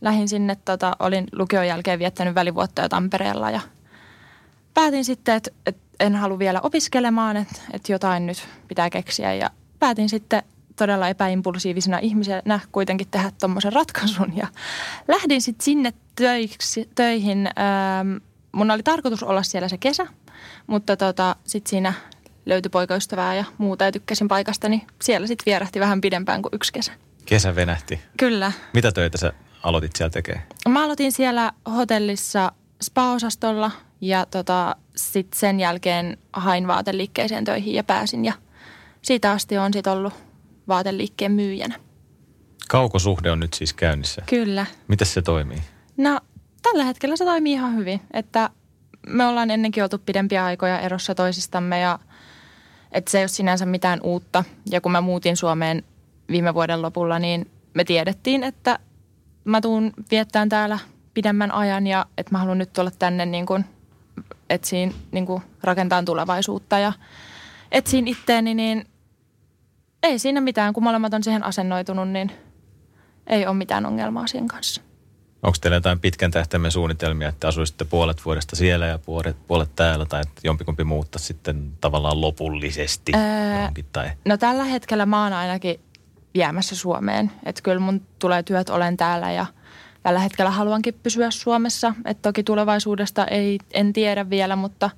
Lähin 0.00 0.28
sinne, 0.28 0.56
tota, 0.64 0.96
olin 0.98 1.26
lukion 1.32 1.66
jälkeen 1.66 1.98
viettänyt 1.98 2.34
välivuotta 2.34 2.82
jo 2.82 2.88
Tampereella 2.88 3.50
ja 3.50 3.60
päätin 4.74 5.04
sitten, 5.04 5.34
että, 5.34 5.50
että 5.66 5.82
en 6.00 6.14
halua 6.14 6.38
vielä 6.38 6.60
opiskelemaan, 6.60 7.36
että, 7.36 7.60
että 7.72 7.92
jotain 7.92 8.26
nyt 8.26 8.48
pitää 8.68 8.90
keksiä. 8.90 9.34
Ja 9.34 9.50
päätin 9.78 10.08
sitten 10.08 10.42
todella 10.76 11.08
epäimpulsiivisena 11.08 11.98
ihmisenä 11.98 12.60
kuitenkin 12.72 13.08
tehdä 13.10 13.32
tuommoisen 13.40 13.72
ratkaisun. 13.72 14.36
Ja 14.36 14.46
lähdin 15.08 15.42
sitten 15.42 15.64
sinne 15.64 15.92
töiksi, 16.16 16.88
töihin. 16.94 17.46
Ähm, 17.46 18.16
mun 18.52 18.70
oli 18.70 18.82
tarkoitus 18.82 19.22
olla 19.22 19.42
siellä 19.42 19.68
se 19.68 19.78
kesä, 19.78 20.06
mutta 20.66 20.96
tota, 20.96 21.36
sitten 21.44 21.70
siinä 21.70 21.92
löytyi 22.46 22.68
poikaystävää 22.70 23.34
ja 23.34 23.44
muuta 23.58 23.84
ja 23.84 23.92
tykkäsin 23.92 24.28
paikasta, 24.28 24.68
niin 24.68 24.82
siellä 25.02 25.26
sitten 25.26 25.46
vierähti 25.46 25.80
vähän 25.80 26.00
pidempään 26.00 26.42
kuin 26.42 26.54
yksi 26.54 26.72
kesä. 26.72 26.92
Kesä 27.26 27.54
venähti. 27.54 28.00
Kyllä. 28.16 28.52
Mitä 28.74 28.92
töitä 28.92 29.18
sä 29.18 29.32
aloitit 29.62 29.96
siellä 29.96 30.10
tekemään? 30.10 30.46
Mä 30.68 30.84
aloitin 30.84 31.12
siellä 31.12 31.52
hotellissa 31.76 32.52
spa-osastolla 32.82 33.70
ja 34.00 34.26
tota, 34.26 34.76
sitten 34.96 35.38
sen 35.38 35.60
jälkeen 35.60 36.18
hain 36.32 36.66
vaateliikkeeseen 36.66 37.44
töihin 37.44 37.74
ja 37.74 37.84
pääsin. 37.84 38.24
Ja 38.24 38.32
siitä 39.02 39.30
asti 39.30 39.58
on 39.58 39.72
sitten 39.72 39.92
ollut 39.92 40.14
vaateliikkeen 40.68 41.32
myyjänä. 41.32 41.74
Kaukosuhde 42.68 43.30
on 43.30 43.40
nyt 43.40 43.54
siis 43.54 43.72
käynnissä. 43.72 44.22
Kyllä. 44.26 44.66
Miten 44.88 45.06
se 45.06 45.22
toimii? 45.22 45.58
No 45.96 46.20
tällä 46.62 46.84
hetkellä 46.84 47.16
se 47.16 47.24
toimii 47.24 47.52
ihan 47.52 47.76
hyvin, 47.76 48.00
että 48.12 48.50
me 49.06 49.26
ollaan 49.26 49.50
ennenkin 49.50 49.82
oltu 49.82 49.98
pidempiä 49.98 50.44
aikoja 50.44 50.80
erossa 50.80 51.14
toisistamme 51.14 51.80
ja 51.80 51.98
että 52.96 53.10
se 53.10 53.18
ei 53.18 53.22
ole 53.22 53.28
sinänsä 53.28 53.66
mitään 53.66 54.00
uutta. 54.02 54.44
Ja 54.70 54.80
kun 54.80 54.92
mä 54.92 55.00
muutin 55.00 55.36
Suomeen 55.36 55.82
viime 56.28 56.54
vuoden 56.54 56.82
lopulla, 56.82 57.18
niin 57.18 57.50
me 57.74 57.84
tiedettiin, 57.84 58.42
että 58.42 58.78
mä 59.44 59.60
tuun 59.60 59.92
viettämään 60.10 60.48
täällä 60.48 60.78
pidemmän 61.14 61.52
ajan 61.52 61.86
ja 61.86 62.06
että 62.18 62.32
mä 62.32 62.38
haluan 62.38 62.58
nyt 62.58 62.72
tulla 62.72 62.90
tänne 62.90 63.26
niin 63.26 63.46
kuin 63.46 63.64
etsiin 64.50 64.94
niin 65.12 65.26
kuin 65.26 65.42
rakentaa 65.62 66.02
tulevaisuutta 66.02 66.78
ja 66.78 66.92
etsiin 67.72 68.08
itteeni, 68.08 68.54
niin 68.54 68.86
ei 70.02 70.18
siinä 70.18 70.40
mitään. 70.40 70.72
Kun 70.74 70.82
molemmat 70.82 71.14
on 71.14 71.24
siihen 71.24 71.44
asennoitunut, 71.44 72.08
niin 72.08 72.32
ei 73.26 73.46
ole 73.46 73.56
mitään 73.56 73.86
ongelmaa 73.86 74.26
sen 74.26 74.48
kanssa. 74.48 74.82
Onko 75.46 75.58
teillä 75.60 75.76
jotain 75.76 76.00
pitkän 76.00 76.30
tähtäimen 76.30 76.70
suunnitelmia, 76.70 77.28
että 77.28 77.48
asuisitte 77.48 77.84
puolet 77.84 78.24
vuodesta 78.24 78.56
siellä 78.56 78.86
ja 78.86 78.98
puolet, 78.98 79.36
puolet 79.46 79.70
täällä, 79.76 80.06
tai 80.06 80.20
että 80.20 80.40
jompikumpi 80.44 80.84
muuttaa 80.84 81.18
sitten 81.18 81.72
tavallaan 81.80 82.20
lopullisesti 82.20 83.12
Ää, 83.14 83.58
johonkin, 83.58 83.84
tai 83.92 84.10
No 84.24 84.36
tällä 84.36 84.64
hetkellä 84.64 85.06
mä 85.06 85.22
oon 85.22 85.32
ainakin 85.32 85.80
jäämässä 86.34 86.76
Suomeen. 86.76 87.32
Että 87.44 87.62
kyllä 87.62 87.80
mun 87.80 88.02
tulee 88.18 88.42
työt 88.42 88.70
olen 88.70 88.96
täällä 88.96 89.32
ja 89.32 89.46
tällä 90.02 90.20
hetkellä 90.20 90.50
haluankin 90.50 90.94
pysyä 91.02 91.30
Suomessa. 91.30 91.94
Että 92.04 92.22
toki 92.22 92.42
tulevaisuudesta 92.42 93.24
ei, 93.24 93.58
en 93.70 93.92
tiedä 93.92 94.30
vielä, 94.30 94.56
mutta 94.56 94.90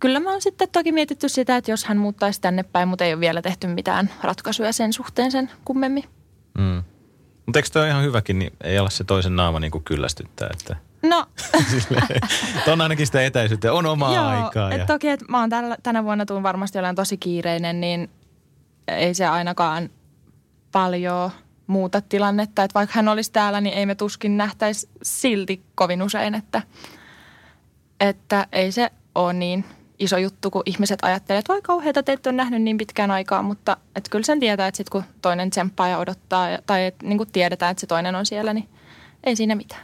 kyllä 0.00 0.20
mä 0.20 0.30
oon 0.30 0.42
sitten 0.42 0.68
toki 0.72 0.92
mietitty 0.92 1.28
sitä, 1.28 1.56
että 1.56 1.70
jos 1.70 1.84
hän 1.84 1.98
muuttaisi 1.98 2.40
tänne 2.40 2.62
päin, 2.62 2.88
mutta 2.88 3.04
ei 3.04 3.12
ole 3.12 3.20
vielä 3.20 3.42
tehty 3.42 3.66
mitään 3.66 4.10
ratkaisuja 4.22 4.72
sen 4.72 4.92
suhteen 4.92 5.32
sen 5.32 5.50
kummemmin. 5.64 6.04
Mm. 6.58 6.82
Mutta 7.48 7.58
eikö 7.58 7.68
toi 7.72 7.82
ole 7.82 7.90
ihan 7.90 8.02
hyväkin, 8.02 8.38
niin 8.38 8.52
ei 8.64 8.78
olla 8.78 8.90
se 8.90 9.04
toisen 9.04 9.36
naama 9.36 9.60
niin 9.60 9.70
kuin 9.70 9.84
kyllästyttää, 9.84 10.48
että 10.52 10.76
No, 11.02 11.26
että 12.58 12.72
on 12.72 12.80
ainakin 12.80 13.06
sitä 13.06 13.22
etäisyyttä, 13.22 13.72
on 13.72 13.86
omaa 13.86 14.14
joo, 14.14 14.26
aikaa. 14.26 14.72
et 14.72 14.78
Ja... 14.78 14.86
toki, 14.86 15.08
että 15.08 15.26
mä 15.28 15.40
oon 15.40 15.50
tällä, 15.50 15.76
tänä 15.82 16.04
vuonna 16.04 16.26
tuun 16.26 16.42
varmasti 16.42 16.78
olemaan 16.78 16.94
tosi 16.94 17.16
kiireinen, 17.16 17.80
niin 17.80 18.10
ei 18.88 19.14
se 19.14 19.26
ainakaan 19.26 19.90
paljon 20.72 21.30
muuta 21.66 22.00
tilannetta. 22.00 22.62
Että 22.62 22.74
vaikka 22.74 22.92
hän 22.96 23.08
olisi 23.08 23.32
täällä, 23.32 23.60
niin 23.60 23.74
ei 23.78 23.86
me 23.86 23.94
tuskin 23.94 24.36
nähtäisi 24.36 24.88
silti 25.02 25.62
kovin 25.74 26.02
usein, 26.02 26.34
että, 26.34 26.62
että 28.00 28.46
ei 28.52 28.72
se 28.72 28.90
ole 29.14 29.32
niin 29.32 29.64
iso 29.98 30.18
juttu, 30.18 30.50
kun 30.50 30.62
ihmiset 30.66 30.98
ajattelee, 31.02 31.38
että 31.38 31.52
voi 31.52 31.62
kauheita, 31.62 32.02
te 32.02 32.12
ette 32.12 32.28
ole 32.28 32.36
nähnyt 32.36 32.62
niin 32.62 32.78
pitkään 32.78 33.10
aikaa, 33.10 33.42
mutta 33.42 33.76
että 33.96 34.10
kyllä 34.10 34.24
sen 34.24 34.40
tietää, 34.40 34.68
että 34.68 34.76
sit 34.76 34.90
kun 34.90 35.04
toinen 35.22 35.50
tsemppaa 35.50 35.88
ja 35.88 35.98
odottaa, 35.98 36.48
tai 36.66 36.86
että 36.86 37.06
niin 37.06 37.18
kuin 37.18 37.32
tiedetään, 37.32 37.70
että 37.70 37.80
se 37.80 37.86
toinen 37.86 38.14
on 38.14 38.26
siellä, 38.26 38.54
niin 38.54 38.68
ei 39.24 39.36
siinä 39.36 39.54
mitään. 39.54 39.82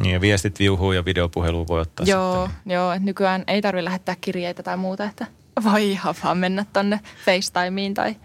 Niin, 0.00 0.12
ja 0.12 0.20
viestit 0.20 0.58
viuhuu 0.58 0.92
ja 0.92 1.04
videopuhelu 1.04 1.68
voi 1.68 1.80
ottaa 1.80 2.06
Joo, 2.06 2.46
sitten. 2.46 2.72
joo, 2.72 2.92
että 2.92 3.06
nykyään 3.06 3.44
ei 3.46 3.62
tarvitse 3.62 3.84
lähettää 3.84 4.16
kirjeitä 4.20 4.62
tai 4.62 4.76
muuta, 4.76 5.04
että 5.04 5.26
voi 5.64 5.90
ihan 5.90 6.14
vaan 6.24 6.38
mennä 6.38 6.64
tonne 6.72 7.00
FaceTimeen 7.24 7.94
tai, 7.94 8.16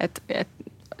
et, 0.00 0.22
et, 0.28 0.48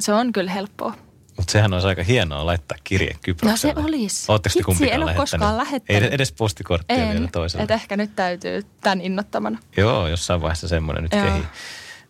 se 0.00 0.14
on 0.14 0.32
kyllä 0.32 0.50
helppoa. 0.50 0.94
Mutta 1.40 1.52
sehän 1.52 1.72
olisi 1.72 1.88
aika 1.88 2.02
hienoa 2.02 2.46
laittaa 2.46 2.78
kirje 2.84 3.14
Kyprokselle. 3.24 3.74
No 3.74 3.80
se 3.82 3.86
olisi. 3.88 4.24
Oletteko 4.32 4.52
te 4.58 4.62
kumpikaan 4.64 4.94
en 4.94 4.98
ole 5.02 5.04
lähettänyt? 5.06 5.30
koskaan 5.30 5.56
lähettänyt. 5.56 6.02
Ei 6.02 6.14
edes 6.14 6.32
postikorttia 6.32 6.96
vielä 6.96 7.10
En, 7.12 7.28
toiselle. 7.32 7.62
että 7.62 7.74
ehkä 7.74 7.96
nyt 7.96 8.16
täytyy 8.16 8.62
tämän 8.80 9.00
innottamana. 9.00 9.58
Joo, 9.76 10.08
jossain 10.08 10.40
vaiheessa 10.42 10.68
semmoinen 10.68 11.02
nyt 11.02 11.12
Joo. 11.12 11.24
kehi. 11.24 11.42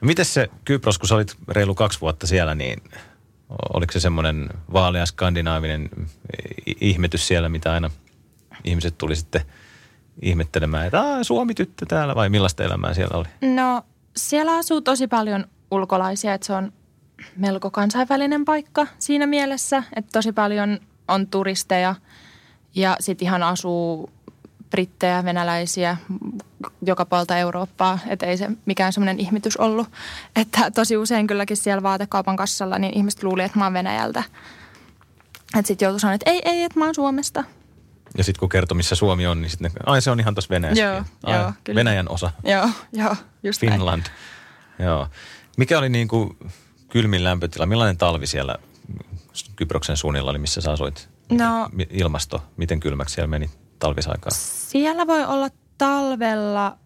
Miten 0.00 0.24
se 0.24 0.50
Kypros, 0.64 0.98
kun 0.98 1.08
sä 1.08 1.14
olit 1.14 1.36
reilu 1.48 1.74
kaksi 1.74 2.00
vuotta 2.00 2.26
siellä, 2.26 2.54
niin 2.54 2.82
oliko 3.74 3.92
se 3.92 4.00
semmoinen 4.00 4.48
vaalea 4.72 5.06
skandinaavinen 5.06 5.88
i- 6.66 6.76
ihmetys 6.80 7.26
siellä, 7.28 7.48
mitä 7.48 7.72
aina 7.72 7.90
ihmiset 8.64 8.98
tuli 8.98 9.16
sitten 9.16 9.42
ihmettelemään, 10.22 10.86
että 10.86 11.00
Aa, 11.00 11.24
Suomi-tyttö 11.24 11.86
täällä 11.86 12.14
vai 12.14 12.28
millaista 12.28 12.64
elämää 12.64 12.94
siellä 12.94 13.18
oli? 13.18 13.54
No 13.54 13.82
siellä 14.16 14.56
asuu 14.56 14.80
tosi 14.80 15.06
paljon 15.06 15.44
ulkolaisia, 15.70 16.34
että 16.34 16.46
se 16.46 16.52
on 16.52 16.72
melko 17.36 17.70
kansainvälinen 17.70 18.44
paikka 18.44 18.86
siinä 18.98 19.26
mielessä, 19.26 19.82
että 19.96 20.10
tosi 20.12 20.32
paljon 20.32 20.80
on 21.08 21.26
turisteja 21.26 21.94
ja 22.74 22.96
sitten 23.00 23.26
ihan 23.26 23.42
asuu 23.42 24.10
brittejä, 24.70 25.24
venäläisiä, 25.24 25.96
joka 26.82 27.04
puolta 27.04 27.38
Eurooppaa, 27.38 27.98
että 28.08 28.26
ei 28.26 28.36
se 28.36 28.50
mikään 28.66 28.92
semmoinen 28.92 29.20
ihmitys 29.20 29.56
ollut. 29.56 29.88
Että 30.36 30.70
tosi 30.70 30.96
usein 30.96 31.26
kylläkin 31.26 31.56
siellä 31.56 31.82
vaatekaupan 31.82 32.36
kassalla 32.36 32.78
niin 32.78 32.96
ihmiset 32.96 33.22
luuli, 33.22 33.42
että 33.42 33.58
mä 33.58 33.64
oon 33.64 33.72
Venäjältä. 33.72 34.22
Että 35.56 35.68
sitten 35.68 35.86
joutui 35.86 36.00
sanoa, 36.00 36.14
että 36.14 36.30
ei, 36.30 36.42
ei, 36.44 36.62
että 36.62 36.78
mä 36.78 36.84
oon 36.84 36.94
Suomesta. 36.94 37.44
Ja 38.18 38.24
sitten 38.24 38.40
kun 38.40 38.48
kertoi, 38.48 38.76
missä 38.76 38.94
Suomi 38.94 39.26
on, 39.26 39.42
niin 39.42 39.50
sitten 39.50 39.70
ai 39.86 40.02
se 40.02 40.10
on 40.10 40.20
ihan 40.20 40.34
tuossa 40.34 40.50
Venäjässä. 40.50 40.84
Joo, 40.84 41.02
ai, 41.24 41.38
joo, 41.40 41.52
kyllä. 41.64 41.78
Venäjän 41.78 42.08
osa, 42.08 42.30
Joo, 42.44 42.70
joo, 42.92 43.16
just 43.42 43.62
näin. 43.62 43.72
Finland. 43.72 44.02
Joo. 44.78 45.08
Mikä 45.56 45.78
oli 45.78 45.88
niin 45.88 46.08
kuin 46.08 46.36
kylmin 46.90 47.24
lämpötila? 47.24 47.66
Millainen 47.66 47.96
talvi 47.96 48.26
siellä 48.26 48.56
Kyproksen 49.56 49.96
suunnilla 49.96 50.30
oli, 50.30 50.38
missä 50.38 50.60
sä 50.60 50.72
asuit? 50.72 51.08
No 51.30 51.68
Ilmasto, 51.90 52.42
miten 52.56 52.80
kylmäksi 52.80 53.14
siellä 53.14 53.28
meni 53.28 53.50
talvisaikaa? 53.78 54.30
Siellä 54.30 55.06
voi 55.06 55.24
olla 55.24 55.48
talvella 55.78 56.76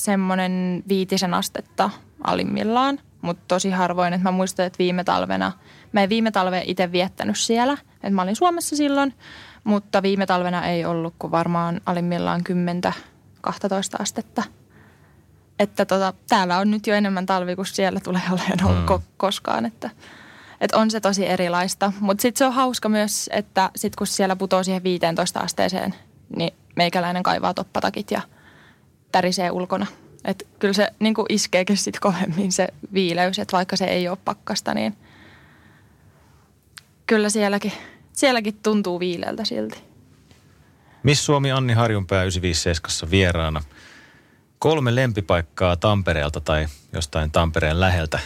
semmoinen 0.00 0.84
viitisen 0.88 1.34
astetta 1.34 1.90
alimmillaan, 2.24 3.00
mutta 3.22 3.44
tosi 3.48 3.70
harvoin, 3.70 4.12
että 4.12 4.28
mä 4.28 4.30
muistan, 4.30 4.66
että 4.66 4.78
viime 4.78 5.04
talvena, 5.04 5.52
mä 5.92 6.02
en 6.02 6.08
viime 6.08 6.30
talvea 6.30 6.62
itse 6.64 6.92
viettänyt 6.92 7.38
siellä, 7.38 7.72
että 7.94 8.10
mä 8.10 8.22
olin 8.22 8.36
Suomessa 8.36 8.76
silloin, 8.76 9.14
mutta 9.64 10.02
viime 10.02 10.26
talvena 10.26 10.66
ei 10.66 10.84
ollut 10.84 11.14
kuin 11.18 11.30
varmaan 11.30 11.80
alimmillaan 11.86 12.40
10-12 13.46 13.52
astetta. 13.98 14.42
Että 15.58 15.84
tota, 15.84 16.12
täällä 16.28 16.58
on 16.58 16.70
nyt 16.70 16.86
jo 16.86 16.94
enemmän 16.94 17.26
talvi 17.26 17.56
kuin 17.56 17.66
siellä 17.66 18.00
tulee 18.00 18.22
olemaan 18.32 18.76
mm. 18.76 18.94
ko- 18.94 19.02
koskaan, 19.16 19.66
että, 19.66 19.90
että 20.60 20.78
on 20.78 20.90
se 20.90 21.00
tosi 21.00 21.26
erilaista. 21.26 21.92
Mutta 22.00 22.22
sitten 22.22 22.38
se 22.38 22.44
on 22.44 22.52
hauska 22.52 22.88
myös, 22.88 23.30
että 23.32 23.70
sitten 23.76 23.98
kun 23.98 24.06
siellä 24.06 24.36
putoo 24.36 24.62
siihen 24.62 24.82
15 24.82 25.40
asteeseen, 25.40 25.94
niin 26.36 26.54
meikäläinen 26.76 27.22
kaivaa 27.22 27.54
toppatakit 27.54 28.10
ja 28.10 28.20
tärisee 29.12 29.50
ulkona. 29.50 29.86
Et 30.24 30.46
kyllä 30.58 30.74
se 30.74 30.90
niin 30.98 31.14
iskeekin 31.28 31.76
sitten 31.76 32.00
kovemmin 32.00 32.52
se 32.52 32.68
viileys, 32.94 33.38
että 33.38 33.56
vaikka 33.56 33.76
se 33.76 33.84
ei 33.84 34.08
ole 34.08 34.18
pakkasta, 34.24 34.74
niin 34.74 34.96
kyllä 37.06 37.30
sielläkin, 37.30 37.72
sielläkin 38.12 38.58
tuntuu 38.62 39.00
viileältä 39.00 39.44
silti. 39.44 39.78
Miss 41.02 41.26
Suomi 41.26 41.52
Anni 41.52 41.72
Harjunpää 41.72 42.22
957 42.22 43.10
vieraana. 43.10 43.62
Kolme 44.58 44.94
lempipaikkaa 44.94 45.76
Tampereelta 45.76 46.40
tai 46.40 46.66
jostain 46.92 47.30
Tampereen 47.30 47.80
läheltä. 47.80 48.18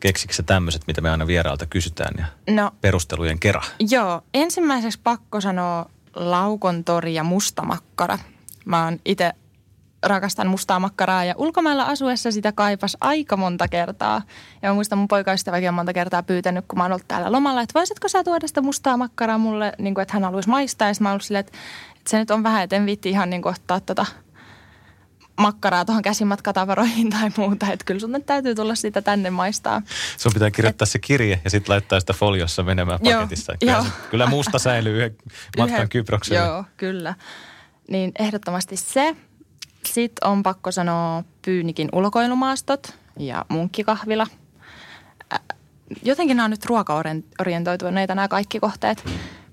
Keksikö 0.00 0.34
tämmöiset, 0.46 0.82
mitä 0.86 1.00
me 1.00 1.10
aina 1.10 1.26
vieraalta 1.26 1.66
kysytään 1.66 2.14
ja 2.18 2.54
No 2.54 2.70
perustelujen 2.80 3.38
kera? 3.38 3.62
Joo, 3.90 4.22
ensimmäiseksi 4.34 5.00
pakko 5.02 5.40
sanoa 5.40 5.90
Laukon 6.14 6.84
tori 6.84 7.14
ja 7.14 7.24
mustamakkara. 7.24 8.18
Mä 8.64 8.84
oon 8.84 8.98
itse 9.04 9.32
rakastan 10.06 10.46
mustaa 10.46 10.80
makkaraa 10.80 11.24
ja 11.24 11.34
ulkomailla 11.38 11.84
asuessa 11.84 12.32
sitä 12.32 12.52
kaipas 12.52 12.96
aika 13.00 13.36
monta 13.36 13.68
kertaa. 13.68 14.22
Ja 14.62 14.68
mä 14.68 14.74
muistan 14.74 14.98
mun 14.98 15.08
poikaystäväkin 15.08 15.68
on 15.68 15.74
monta 15.74 15.92
kertaa 15.92 16.22
pyytänyt, 16.22 16.64
kun 16.68 16.78
mä 16.78 16.84
oon 16.84 16.92
ollut 16.92 17.08
täällä 17.08 17.32
lomalla, 17.32 17.62
että 17.62 17.78
voisitko 17.78 18.08
sä 18.08 18.24
tuoda 18.24 18.48
sitä 18.48 18.60
mustaa 18.60 18.96
makkaraa 18.96 19.38
mulle, 19.38 19.72
niin 19.78 19.94
kuin, 19.94 20.02
että 20.02 20.14
hän 20.14 20.24
haluaisi 20.24 20.48
maistaa. 20.48 20.88
Ja 20.88 20.94
mä 21.00 21.08
oon 21.08 21.12
ollut 21.12 21.22
silleen, 21.22 21.44
että, 21.46 21.58
että 21.96 22.10
se 22.10 22.18
nyt 22.18 22.30
on 22.30 22.42
vähän, 22.42 22.62
että 22.62 22.76
en 22.76 22.86
viitti 22.86 23.10
ihan 23.10 23.30
niin 23.30 23.42
kuin 23.42 23.54
ottaa 23.54 23.80
tota 23.80 24.06
makkaraa 25.38 25.84
tuohon 25.84 26.02
käsimatkatavaroihin 26.02 27.10
tai 27.10 27.30
muuta. 27.36 27.66
Että 27.72 27.84
kyllä 27.84 28.00
sun 28.00 28.22
täytyy 28.26 28.54
tulla 28.54 28.74
sitä 28.74 29.02
tänne 29.02 29.30
maistaa. 29.30 29.82
Sun 30.16 30.32
pitää 30.32 30.50
kirjoittaa 30.50 30.86
se 30.86 30.98
kirje 30.98 31.40
ja 31.44 31.50
sitten 31.50 31.72
laittaa 31.72 32.00
sitä 32.00 32.12
foliossa 32.12 32.62
menemään 32.62 32.98
Joo, 33.02 33.20
paketissa. 33.20 33.52
Kyllä, 33.60 33.72
joo. 33.72 33.82
se- 33.84 33.90
kyllä 34.10 34.26
musta 34.26 34.58
säilyy 34.58 34.96
yhden 34.96 35.16
matkan 35.58 35.76
Yhden- 35.78 35.88
Kyprokselle. 35.88 36.38
Joo, 36.46 36.64
kyllä. 36.76 37.14
Niin 37.90 38.12
ehdottomasti 38.18 38.76
se. 38.76 39.16
Sitten 39.86 40.28
on 40.28 40.42
pakko 40.42 40.72
sanoa 40.72 41.24
Pyynikin 41.44 41.88
ulkoilumaastot 41.92 42.94
ja 43.18 43.44
munkkikahvila. 43.48 44.26
Jotenkin 46.02 46.36
nämä 46.36 46.44
on 46.44 46.50
nyt 46.50 46.66
ruokaorientoituneita 46.66 48.14
nämä 48.14 48.28
kaikki 48.28 48.60
kohteet. 48.60 49.04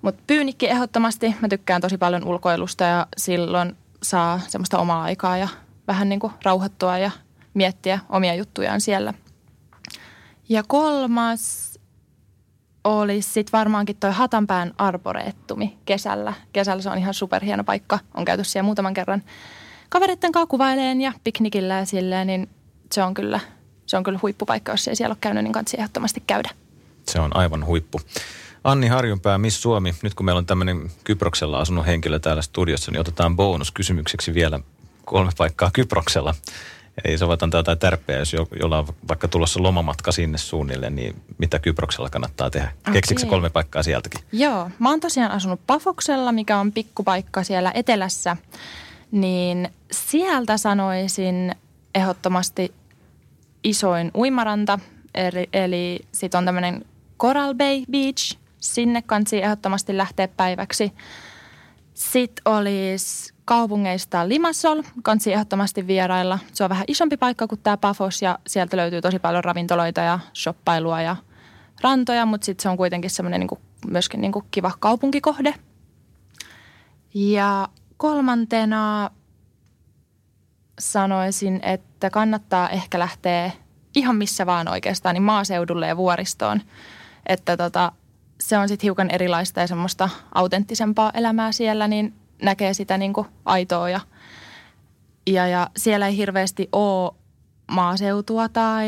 Mutta 0.01 0.23
Pyynikki 0.27 0.69
ehdottomasti. 0.69 1.35
Mä 1.41 1.47
tykkään 1.47 1.81
tosi 1.81 1.97
paljon 1.97 2.23
ulkoilusta 2.27 2.83
ja 2.83 3.07
silloin 3.17 3.77
saa 4.03 4.39
semmoista 4.47 4.79
omaa 4.79 5.03
aikaa 5.03 5.37
ja 5.37 5.47
vähän 5.91 6.09
niin 6.09 6.19
kuin 6.19 6.33
rauhoittua 6.43 6.97
ja 6.97 7.11
miettiä 7.53 7.99
omia 8.09 8.35
juttujaan 8.35 8.81
siellä. 8.81 9.13
Ja 10.49 10.63
kolmas 10.67 11.71
olisi 12.83 13.31
sitten 13.31 13.59
varmaankin 13.59 13.95
toi 13.95 14.11
Hatanpään 14.11 14.73
arboreettumi 14.77 15.77
kesällä. 15.85 16.33
Kesällä 16.53 16.81
se 16.81 16.89
on 16.89 16.97
ihan 16.97 17.13
superhieno 17.13 17.63
paikka. 17.63 17.99
On 18.13 18.25
käyty 18.25 18.43
siellä 18.43 18.65
muutaman 18.65 18.93
kerran 18.93 19.23
kavereitten 19.89 20.31
kanssa 20.31 20.47
kuvaileen 20.47 21.01
ja 21.01 21.13
piknikillä 21.23 21.73
ja 21.73 21.85
silleen, 21.85 22.27
niin 22.27 22.49
se 22.91 23.03
on 23.03 23.13
kyllä, 23.13 23.39
se 23.85 23.97
on 23.97 24.03
kyllä 24.03 24.19
huippupaikka, 24.21 24.71
jos 24.71 24.87
ei 24.87 24.95
siellä 24.95 25.13
ole 25.13 25.17
käynyt, 25.21 25.43
niin 25.43 25.53
kannattaa 25.53 25.77
ehdottomasti 25.77 26.23
käydä. 26.27 26.49
Se 27.07 27.19
on 27.19 27.35
aivan 27.35 27.65
huippu. 27.65 28.01
Anni 28.63 28.87
Harjunpää, 28.87 29.37
Miss 29.37 29.61
Suomi. 29.61 29.95
Nyt 30.01 30.13
kun 30.13 30.25
meillä 30.25 30.39
on 30.39 30.45
tämmöinen 30.45 30.91
Kyproksella 31.03 31.59
asunut 31.59 31.85
henkilö 31.85 32.19
täällä 32.19 32.41
studiossa, 32.41 32.91
niin 32.91 32.99
otetaan 32.99 33.35
bonuskysymykseksi 33.35 34.33
vielä 34.33 34.59
kolme 35.11 35.31
paikkaa 35.37 35.71
Kyproksella. 35.73 36.35
Ei 37.05 37.17
sovitan 37.17 37.51
jotain 37.53 37.79
tärpeää, 37.79 38.19
jos 38.19 38.33
jo, 38.33 38.47
jolla 38.59 38.79
on 38.79 38.87
vaikka 39.07 39.27
tulossa 39.27 39.63
lomamatka 39.63 40.11
sinne 40.11 40.37
suunnilleen, 40.37 40.95
niin 40.95 41.21
mitä 41.37 41.59
Kyproksella 41.59 42.09
kannattaa 42.09 42.49
tehdä? 42.49 42.71
Keksitkö 42.93 43.19
sä 43.19 43.25
Okei. 43.25 43.29
kolme 43.29 43.49
paikkaa 43.49 43.83
sieltäkin? 43.83 44.19
Joo, 44.31 44.69
mä 44.79 44.89
oon 44.89 44.99
tosiaan 44.99 45.31
asunut 45.31 45.61
Pafoksella, 45.67 46.31
mikä 46.31 46.57
on 46.57 46.71
pikkupaikka 46.71 47.43
siellä 47.43 47.71
etelässä. 47.73 48.37
Niin 49.11 49.69
sieltä 49.91 50.57
sanoisin 50.57 51.55
ehdottomasti 51.95 52.73
isoin 53.63 54.11
uimaranta, 54.15 54.79
eli, 55.15 55.49
eli 55.53 55.99
sit 56.11 56.35
on 56.35 56.45
tämmöinen 56.45 56.85
Coral 57.19 57.53
Bay 57.53 57.83
Beach. 57.91 58.37
Sinne 58.59 59.01
kansi 59.01 59.43
ehdottomasti 59.43 59.97
lähteä 59.97 60.27
päiväksi. 60.27 60.91
Sitten 61.93 62.41
olisi 62.45 63.33
kaupungeista 63.51 64.29
Limassol, 64.29 64.81
kansi 65.03 65.33
ehdottomasti 65.33 65.87
vierailla. 65.87 66.39
Se 66.53 66.63
on 66.63 66.69
vähän 66.69 66.85
isompi 66.87 67.17
paikka 67.17 67.47
kuin 67.47 67.61
tämä 67.63 67.77
Pafos 67.77 68.21
ja 68.21 68.39
sieltä 68.47 68.77
löytyy 68.77 69.01
tosi 69.01 69.19
paljon 69.19 69.43
ravintoloita 69.43 70.01
ja 70.01 70.19
shoppailua 70.35 71.01
ja 71.01 71.15
rantoja, 71.81 72.25
mutta 72.25 72.45
sitten 72.45 72.63
se 72.63 72.69
on 72.69 72.77
kuitenkin 72.77 73.09
semmoinen 73.09 73.39
niinku, 73.39 73.59
myöskin 73.87 74.21
niinku 74.21 74.43
kiva 74.51 74.71
kaupunkikohde. 74.79 75.53
Ja 77.13 77.67
kolmantena 77.97 79.09
sanoisin, 80.79 81.59
että 81.63 82.09
kannattaa 82.09 82.69
ehkä 82.69 82.99
lähteä 82.99 83.51
ihan 83.95 84.15
missä 84.15 84.45
vaan 84.45 84.67
oikeastaan, 84.67 85.13
niin 85.13 85.23
maaseudulle 85.23 85.87
ja 85.87 85.97
vuoristoon. 85.97 86.61
Että 87.25 87.57
tota, 87.57 87.91
se 88.41 88.57
on 88.57 88.67
sitten 88.67 88.85
hiukan 88.85 89.09
erilaista 89.09 89.59
ja 89.59 89.67
semmoista 89.67 90.09
autenttisempaa 90.35 91.11
elämää 91.13 91.51
siellä, 91.51 91.87
niin 91.87 92.20
näkee 92.41 92.73
sitä 92.73 92.97
niinku 92.97 93.27
aitoa 93.45 93.89
ja, 93.89 93.99
ja, 95.27 95.47
ja 95.47 95.69
siellä 95.77 96.07
ei 96.07 96.17
hirveästi 96.17 96.69
ole 96.71 97.11
maaseutua 97.71 98.49
tai 98.49 98.87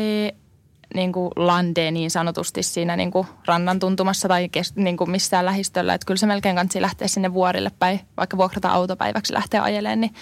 niin 0.94 1.12
kuin 1.12 1.30
landea 1.36 1.90
niin 1.90 2.10
sanotusti 2.10 2.62
siinä 2.62 2.96
niin 2.96 3.10
kuin 3.10 3.26
rannan 3.46 3.78
tuntumassa 3.78 4.28
tai 4.28 4.48
kes, 4.48 4.76
niin 4.76 4.96
kuin 4.96 5.10
missään 5.10 5.44
lähistöllä. 5.44 5.94
Että 5.94 6.06
kyllä 6.06 6.18
se 6.18 6.26
melkein 6.26 6.56
kansi 6.56 6.82
lähteä 6.82 7.08
sinne 7.08 7.34
vuorille 7.34 7.70
päin, 7.78 8.00
vaikka 8.16 8.36
vuokrata 8.36 8.68
autopäiväksi 8.68 9.32
lähteä 9.32 9.62
ajelemaan, 9.62 10.00
niin 10.00 10.14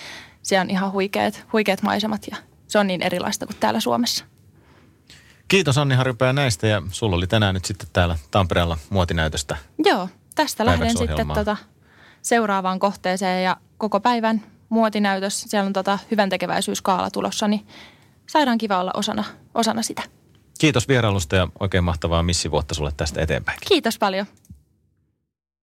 se 0.42 0.60
on 0.60 0.70
ihan 0.70 0.92
huikeat, 0.92 1.46
huikeat 1.52 1.82
maisemat 1.82 2.26
ja 2.30 2.36
se 2.68 2.78
on 2.78 2.86
niin 2.86 3.02
erilaista 3.02 3.46
kuin 3.46 3.56
täällä 3.60 3.80
Suomessa. 3.80 4.24
Kiitos 5.48 5.78
Anni 5.78 5.94
Harjunpää 5.94 6.32
näistä 6.32 6.66
ja 6.66 6.82
sulla 6.90 7.16
oli 7.16 7.26
tänään 7.26 7.54
nyt 7.54 7.64
sitten 7.64 7.88
täällä 7.92 8.18
Tampereella 8.30 8.78
muotinäytöstä. 8.90 9.56
Joo, 9.84 10.08
tästä 10.34 10.66
lähden 10.66 10.98
sitten 10.98 11.28
tota 11.28 11.56
seuraavaan 12.22 12.78
kohteeseen 12.78 13.44
ja 13.44 13.56
koko 13.78 14.00
päivän 14.00 14.42
muotinäytös. 14.68 15.40
Siellä 15.40 15.66
on 15.66 15.72
tota 15.72 15.98
hyvän 16.10 16.28
tekeväisyyskaala 16.28 17.10
tulossa, 17.10 17.48
niin 17.48 17.66
saadaan 18.26 18.58
kiva 18.58 18.80
olla 18.80 18.90
osana, 18.94 19.24
osana 19.54 19.82
sitä. 19.82 20.02
Kiitos 20.58 20.88
vierailusta 20.88 21.36
ja 21.36 21.48
oikein 21.60 21.84
mahtavaa 21.84 22.22
missivuotta 22.22 22.74
sulle 22.74 22.92
tästä 22.96 23.22
eteenpäin. 23.22 23.58
Kiitos 23.68 23.98
paljon. 23.98 24.26